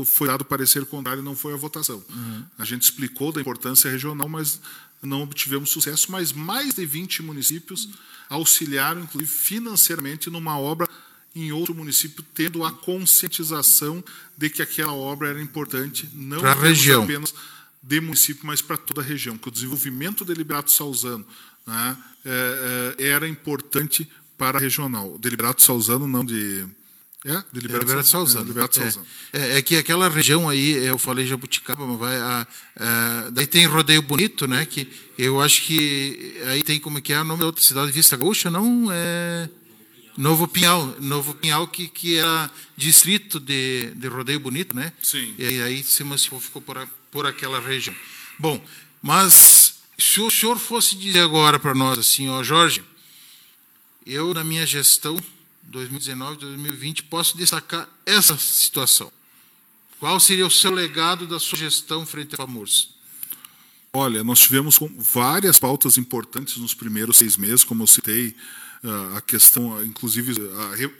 [0.06, 2.04] foi dado parecer contrário e não foi a votação.
[2.10, 2.44] Uhum.
[2.58, 4.60] A gente explicou da importância regional, mas
[5.02, 7.90] não obtivemos sucesso, mas mais de 20 municípios
[8.30, 10.88] auxiliaram, inclusive financeiramente, numa obra
[11.36, 14.04] em outro município, tendo a conscientização
[14.38, 17.34] de que aquela obra era importante, não apenas
[17.82, 21.26] de município, mas para toda a região, que o desenvolvimento do Deliberato Salzano
[21.66, 24.08] né, é, é, era importante
[24.38, 25.18] para a regional.
[25.18, 26.66] Deliberato Salzano, não de.
[27.24, 28.42] É, Deliberato, Deliberato Salzano.
[28.42, 29.06] É, Deliberato Salzano.
[29.34, 32.18] É, é, que aquela região aí, eu falei Jabuticaba, mas vai.
[32.18, 34.66] A, a, daí tem Rodeio Bonito, né?
[34.66, 37.92] Que eu acho que aí tem como é que é o nome da outra cidade,
[37.92, 38.88] Vista Gaúcha, não?
[38.92, 39.50] É.
[40.18, 44.92] Novo Pinhal, Novo Pinhal que, que era distrito de, de Rodeio Bonito, né?
[45.02, 45.34] Sim.
[45.38, 46.04] E aí se
[46.40, 47.96] ficou por, por aquela região.
[48.40, 48.64] Bom,
[49.02, 52.84] mas se o senhor fosse dizer agora para nós assim, ó Jorge,
[54.06, 55.18] eu na minha gestão
[55.64, 59.12] 2019, 2020 posso destacar essa situação.
[60.00, 62.90] Qual seria o seu legado da sua gestão frente a FAMURS?
[63.94, 68.36] Olha, nós tivemos várias pautas importantes nos primeiros seis meses, como eu citei,
[68.84, 70.34] ah, a questão, inclusive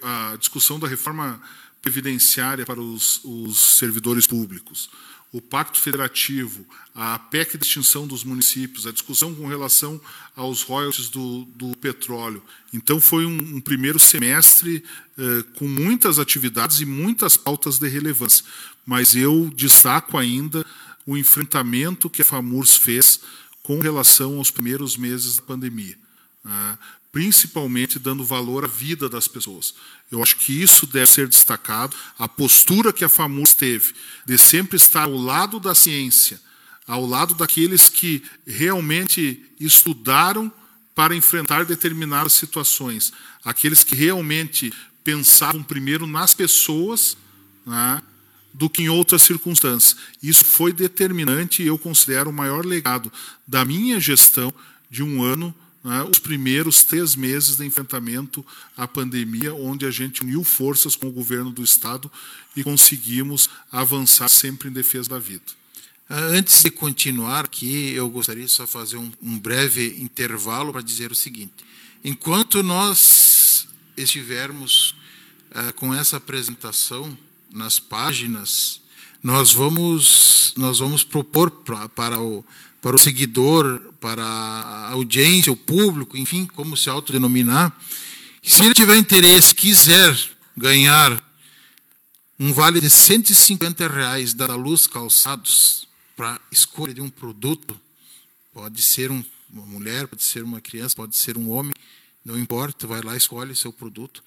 [0.04, 1.42] a, a discussão da reforma
[1.82, 4.90] previdenciária para os, os, servidores públicos,
[5.32, 10.00] o Pacto Federativo, a PEC de extinção dos municípios, a discussão com relação
[10.36, 12.44] aos royalties do, do petróleo.
[12.74, 14.84] Então, foi um, um primeiro semestre
[15.18, 18.44] eh, com muitas atividades e muitas pautas de relevância.
[18.86, 20.66] Mas eu destaco ainda
[21.06, 23.22] o enfrentamento que a FAMURS fez
[23.64, 25.98] com relação aos primeiros meses da pandemia.
[26.44, 26.78] Ah,
[27.12, 29.74] principalmente dando valor à vida das pessoas.
[30.12, 33.94] Eu acho que isso deve ser destacado, a postura que a FAMURS teve,
[34.26, 36.40] de sempre estar ao lado da ciência,
[36.88, 40.52] ao lado daqueles que realmente estudaram
[40.96, 43.12] para enfrentar determinadas situações,
[43.44, 47.18] aqueles que realmente pensavam primeiro nas pessoas
[47.66, 48.02] né,
[48.54, 49.96] do que em outras circunstâncias.
[50.22, 53.12] Isso foi determinante e eu considero o maior legado
[53.48, 54.54] da minha gestão
[54.90, 58.46] de um ano né, os primeiros três meses de enfrentamento
[58.78, 62.12] à pandemia, onde a gente uniu forças com o governo do Estado
[62.56, 65.44] e conseguimos avançar sempre em defesa da vida.
[66.08, 71.12] Ah, antes de continuar aqui, eu gostaria só fazer um, um breve intervalo para dizer
[71.12, 71.54] o seguinte:
[72.04, 74.94] enquanto nós estivermos
[75.52, 77.18] uh, com essa apresentação
[77.50, 78.82] nas páginas,
[79.24, 82.44] nós vamos nós vamos propor pra, para o
[82.82, 87.72] para o seguidor, para a audiência, o público, enfim, como se autodenominar,
[88.44, 90.18] se ele tiver interesse, quiser
[90.58, 91.24] ganhar
[92.40, 97.80] um vale de 150 reais da Luz Calçados para escolha de um produto,
[98.52, 99.24] pode ser um,
[99.54, 101.74] uma mulher, pode ser uma criança, pode ser um homem,
[102.26, 104.24] não importa, vai lá escolhe seu produto.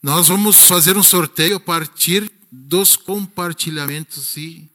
[0.00, 4.68] Nós vamos fazer um sorteio a partir dos compartilhamentos e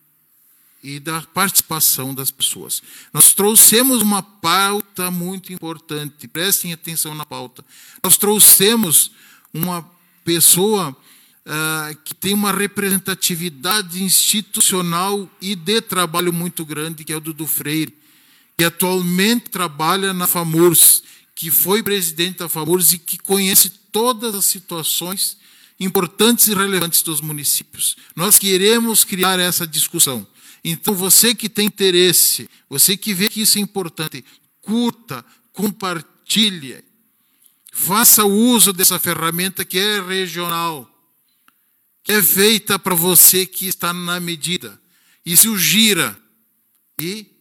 [0.84, 2.82] e da participação das pessoas.
[3.14, 7.64] Nós trouxemos uma pauta muito importante, prestem atenção na pauta.
[8.04, 9.12] Nós trouxemos
[9.54, 9.86] uma
[10.24, 17.22] pessoa uh, que tem uma representatividade institucional e de trabalho muito grande, que é o
[17.22, 17.94] Dudu Freire,
[18.58, 21.04] que atualmente trabalha na FAMURS,
[21.36, 25.38] que foi presidente da FAMURS e que conhece todas as situações
[25.80, 27.96] importantes e relevantes dos municípios.
[28.16, 30.28] Nós queremos criar essa discussão.
[30.64, 34.24] Então, você que tem interesse, você que vê que isso é importante,
[34.62, 36.84] curta, compartilhe,
[37.72, 40.90] faça uso dessa ferramenta que é regional,
[42.04, 44.80] que é feita para você que está na medida.
[45.26, 46.18] E se o gira
[47.00, 47.40] e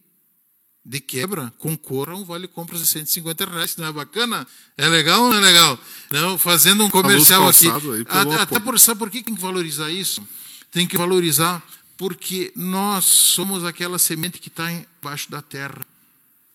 [0.89, 3.77] de quebra, concorra um vale compras de 150 reais.
[3.77, 4.47] Não é bacana?
[4.75, 5.79] É legal ou não é legal?
[6.09, 7.67] Não, fazendo um comercial aqui.
[7.67, 10.27] Aí, até, até por, sabe por que tem que valorizar isso?
[10.71, 11.63] Tem que valorizar
[11.99, 15.85] porque nós somos aquela semente que está embaixo da terra.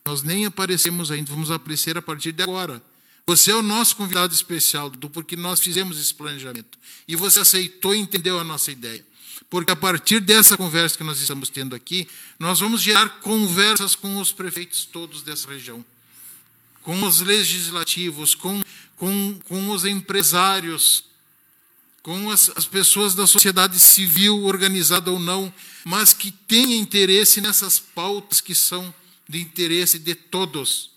[0.02, 2.82] Nós nem aparecemos ainda, vamos aparecer a partir de agora.
[3.26, 6.78] Você é o nosso convidado especial, porque nós fizemos esse planejamento.
[7.06, 9.04] E você aceitou e entendeu a nossa ideia.
[9.50, 14.16] Porque a partir dessa conversa que nós estamos tendo aqui, nós vamos gerar conversas com
[14.16, 15.84] os prefeitos todos dessa região,
[16.80, 18.62] com os legislativos, com,
[18.96, 21.04] com, com os empresários,
[22.04, 25.52] com as, as pessoas da sociedade civil, organizada ou não,
[25.86, 28.94] mas que tenha interesse nessas pautas que são
[29.26, 30.90] de interesse de todos.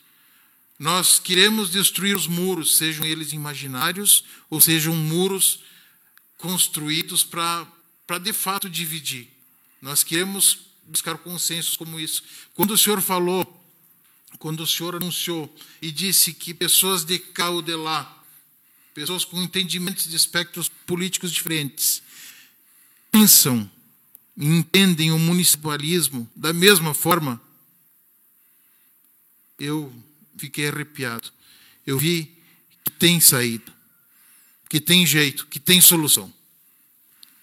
[0.78, 5.62] Nós queremos destruir os muros, sejam eles imaginários ou sejam muros
[6.38, 7.66] construídos para
[8.22, 9.30] de fato dividir.
[9.82, 12.22] Nós queremos buscar consensos como isso.
[12.54, 13.46] Quando o senhor falou,
[14.40, 18.17] quando o senhor anunciou e disse que pessoas de cá ou de lá,
[18.98, 22.02] pessoas com entendimentos de espectros políticos diferentes,
[23.12, 23.70] pensam
[24.36, 27.40] e entendem o municipalismo da mesma forma,
[29.60, 29.94] eu
[30.36, 31.32] fiquei arrepiado.
[31.86, 32.36] Eu vi
[32.84, 33.72] que tem saída,
[34.68, 36.34] que tem jeito, que tem solução.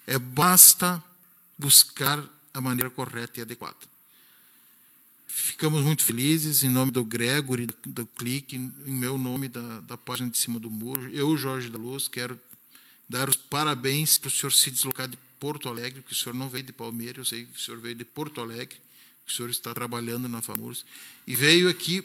[0.05, 1.01] É basta
[1.57, 2.21] buscar
[2.53, 3.94] a maneira correta e adequada.
[5.37, 10.29] Ficamos muito felizes, em nome do Gregory, do Clique, em meu nome, da, da página
[10.29, 11.13] de cima do muro.
[11.13, 12.39] Eu, Jorge da Luz, quero
[13.09, 16.47] dar os parabéns para o senhor se deslocar de Porto Alegre, que o senhor não
[16.47, 18.77] veio de Palmeiras, eu sei que o senhor veio de Porto Alegre,
[19.25, 20.85] que o senhor está trabalhando na FAMURS,
[21.27, 22.01] e veio aqui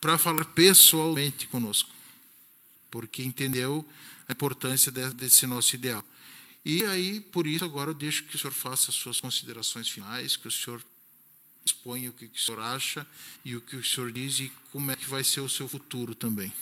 [0.00, 1.90] para falar pessoalmente conosco,
[2.92, 3.84] porque entendeu
[4.28, 6.04] a importância desse nosso ideal.
[6.64, 10.36] E aí, por isso, agora eu deixo que o senhor faça as suas considerações finais,
[10.36, 10.80] que o senhor
[11.68, 13.06] exponha o que o senhor acha
[13.44, 16.14] e o que o senhor diz e como é que vai ser o seu futuro
[16.14, 16.52] também.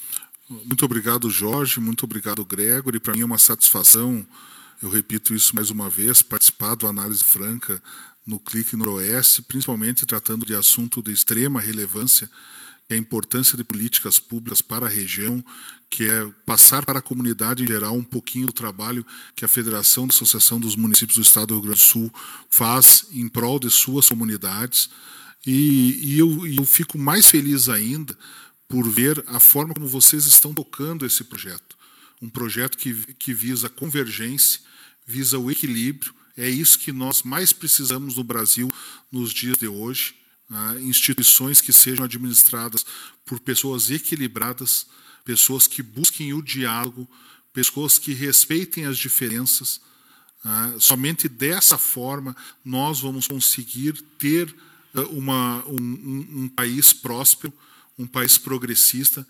[0.49, 1.81] Muito obrigado, Jorge.
[1.81, 3.01] Muito obrigado, Gregory.
[3.01, 4.27] Para mim é uma satisfação,
[4.83, 7.83] eu repito isso mais uma vez, participar do Análise Franca
[8.27, 12.31] no Clique Noroeste, principalmente tratando de assunto de extrema relevância
[12.87, 15.45] que é a importância de políticas públicas para a região,
[15.91, 20.07] que é passar para a comunidade em geral um pouquinho do trabalho que a Federação
[20.07, 22.15] da Associação dos Municípios do Estado do Rio Grande do Sul
[22.49, 24.89] faz em prol de suas comunidades.
[25.45, 28.17] E, e eu, eu fico mais feliz ainda
[28.69, 31.77] por ver a forma como vocês estão tocando esse projeto.
[32.21, 34.61] Um projeto que, que visa convergência,
[35.07, 36.15] visa o equilíbrio.
[36.37, 38.73] É isso que nós mais precisamos no Brasil
[39.11, 40.15] nos dias de hoje
[40.49, 42.85] né, instituições que sejam administradas
[43.25, 44.87] por pessoas equilibradas,
[45.25, 47.09] pessoas que busquem o diálogo,
[47.53, 49.81] pessoas que respeitem as diferenças.
[50.45, 54.55] Né, somente dessa forma nós vamos conseguir ter
[54.95, 57.53] uh, uma, um, um, um país próspero,
[57.99, 59.27] um país progressista.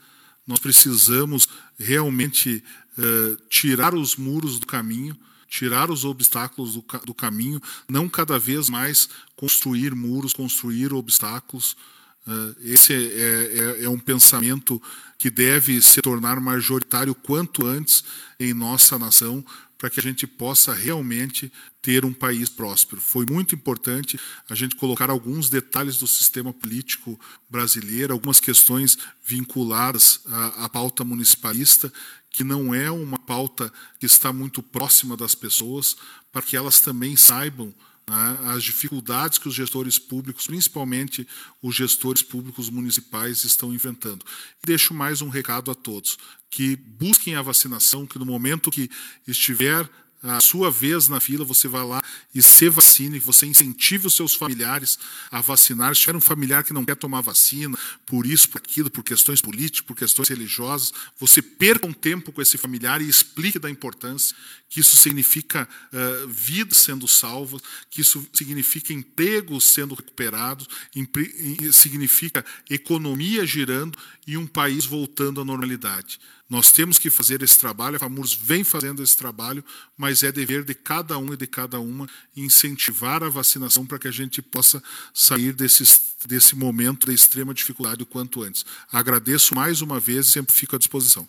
[0.46, 1.48] Nós precisamos
[1.78, 2.62] realmente
[2.98, 8.68] uh, tirar os muros do caminho tirar os obstáculos do, do caminho, não cada vez
[8.68, 11.76] mais construir muros, construir obstáculos.
[12.26, 14.82] Uh, esse é, é, é, é, um pensamento
[15.16, 18.02] que deve se tornar majoritário quanto antes
[18.38, 19.44] em nossa nação,
[19.78, 23.00] para que a gente possa realmente ter um país próspero.
[23.00, 24.18] Foi muito importante
[24.48, 31.04] a gente colocar alguns detalhes do sistema político brasileiro, algumas questões vinculadas à, à pauta
[31.04, 31.92] municipalista,
[32.36, 35.96] que não é uma pauta que está muito próxima das pessoas,
[36.30, 37.74] para que elas também saibam
[38.06, 41.26] né, as dificuldades que os gestores públicos, principalmente
[41.62, 44.22] os gestores públicos municipais, estão enfrentando.
[44.62, 46.18] E deixo mais um recado a todos:
[46.50, 48.90] que busquem a vacinação, que no momento que
[49.26, 49.88] estiver
[50.22, 52.02] a sua vez na fila, você vai lá
[52.34, 54.98] e se vacine, você incentive os seus familiares
[55.30, 55.94] a vacinar.
[55.94, 59.40] Se tiver um familiar que não quer tomar vacina, por isso, por aquilo, por questões
[59.40, 64.34] políticas, por questões religiosas, você perca um tempo com esse familiar e explique da importância
[64.68, 70.68] que isso significa uh, sendo salvas, que isso significa empregos sendo recuperados,
[71.72, 76.18] significa economia girando e um país voltando à normalidade.
[76.48, 79.64] Nós temos que fazer esse trabalho, a FAMURS vem fazendo esse trabalho,
[79.96, 84.06] mas é dever de cada um e de cada uma incentivar a vacinação para que
[84.06, 84.80] a gente possa
[85.12, 88.64] sair desses, desse momento de extrema dificuldade o quanto antes.
[88.92, 91.28] Agradeço mais uma vez e sempre fico à disposição.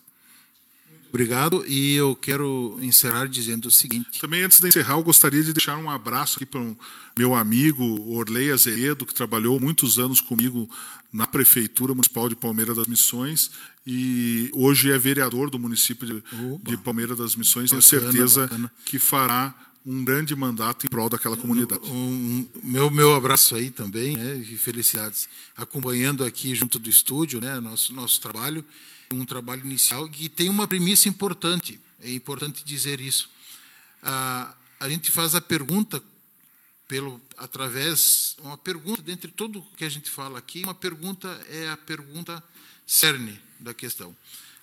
[1.18, 4.20] Obrigado, e eu quero encerrar dizendo o seguinte.
[4.22, 6.76] Também, antes de encerrar, eu gostaria de deixar um abraço aqui para um
[7.18, 10.70] meu amigo Orley Azeredo, que trabalhou muitos anos comigo
[11.12, 13.50] na Prefeitura Municipal de Palmeira das Missões
[13.84, 16.24] e hoje é vereador do município de,
[16.62, 17.72] de Palmeira das Missões.
[17.72, 18.72] Bacana, Tenho certeza bacana.
[18.86, 21.82] que fará um grande mandato em prol daquela comunidade.
[21.90, 25.28] Um, um, meu, meu abraço aí também, né, e felicidades.
[25.56, 28.64] Acompanhando aqui junto do estúdio, né, nosso, nosso trabalho
[29.12, 31.80] um trabalho inicial que tem uma premissa importante.
[32.02, 33.30] É importante dizer isso.
[34.02, 36.02] Ah, a gente faz a pergunta
[36.88, 41.78] pelo através uma pergunta dentre tudo que a gente fala aqui, uma pergunta é a
[41.78, 42.42] pergunta
[42.86, 44.16] cerne da questão.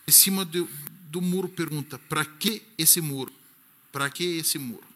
[0.07, 0.69] Em cima do,
[1.11, 3.33] do muro pergunta: para que esse muro?
[3.93, 4.94] Para que esse muro?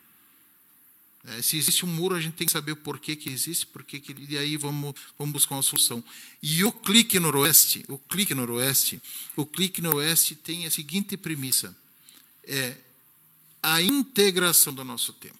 [1.25, 3.99] É, se existe um muro, a gente tem que saber o porquê que existe, porquê
[3.99, 6.03] que, e aí vamos, vamos buscar uma solução.
[6.43, 9.03] E o clique noroeste, o clique noroeste,
[9.37, 11.77] o clique noroeste tem a seguinte premissa:
[12.45, 12.77] é
[13.63, 15.37] a integração do nosso tempo.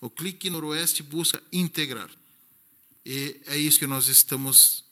[0.00, 2.10] O clique noroeste busca integrar.
[3.04, 4.84] E é isso que nós estamos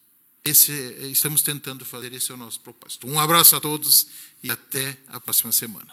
[0.45, 0.73] esse,
[1.11, 3.07] estamos tentando fazer, esse é o nosso propósito.
[3.07, 4.07] Um abraço a todos
[4.43, 5.93] e até a próxima semana.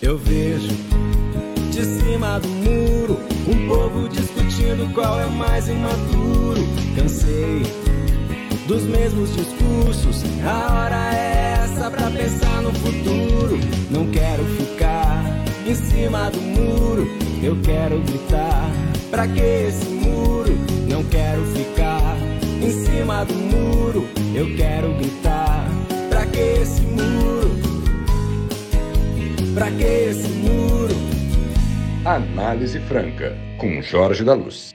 [0.00, 0.99] Eu vejo
[1.80, 3.18] de cima do muro
[3.48, 6.60] Um povo discutindo qual é o mais imaturo.
[6.94, 7.62] Cansei
[8.66, 10.22] dos mesmos discursos.
[10.44, 13.58] A hora é essa pra pensar no futuro.
[13.90, 15.24] Não quero ficar
[15.66, 17.08] em cima do muro.
[17.42, 18.70] Eu quero gritar.
[19.10, 20.52] Pra que esse muro?
[20.86, 22.16] Não quero ficar
[22.62, 24.06] em cima do muro.
[24.34, 25.66] Eu quero gritar.
[26.10, 27.56] Pra que esse muro?
[29.54, 30.69] Pra que esse muro?
[32.04, 34.70] Análise Franca, com Jorge da Luz.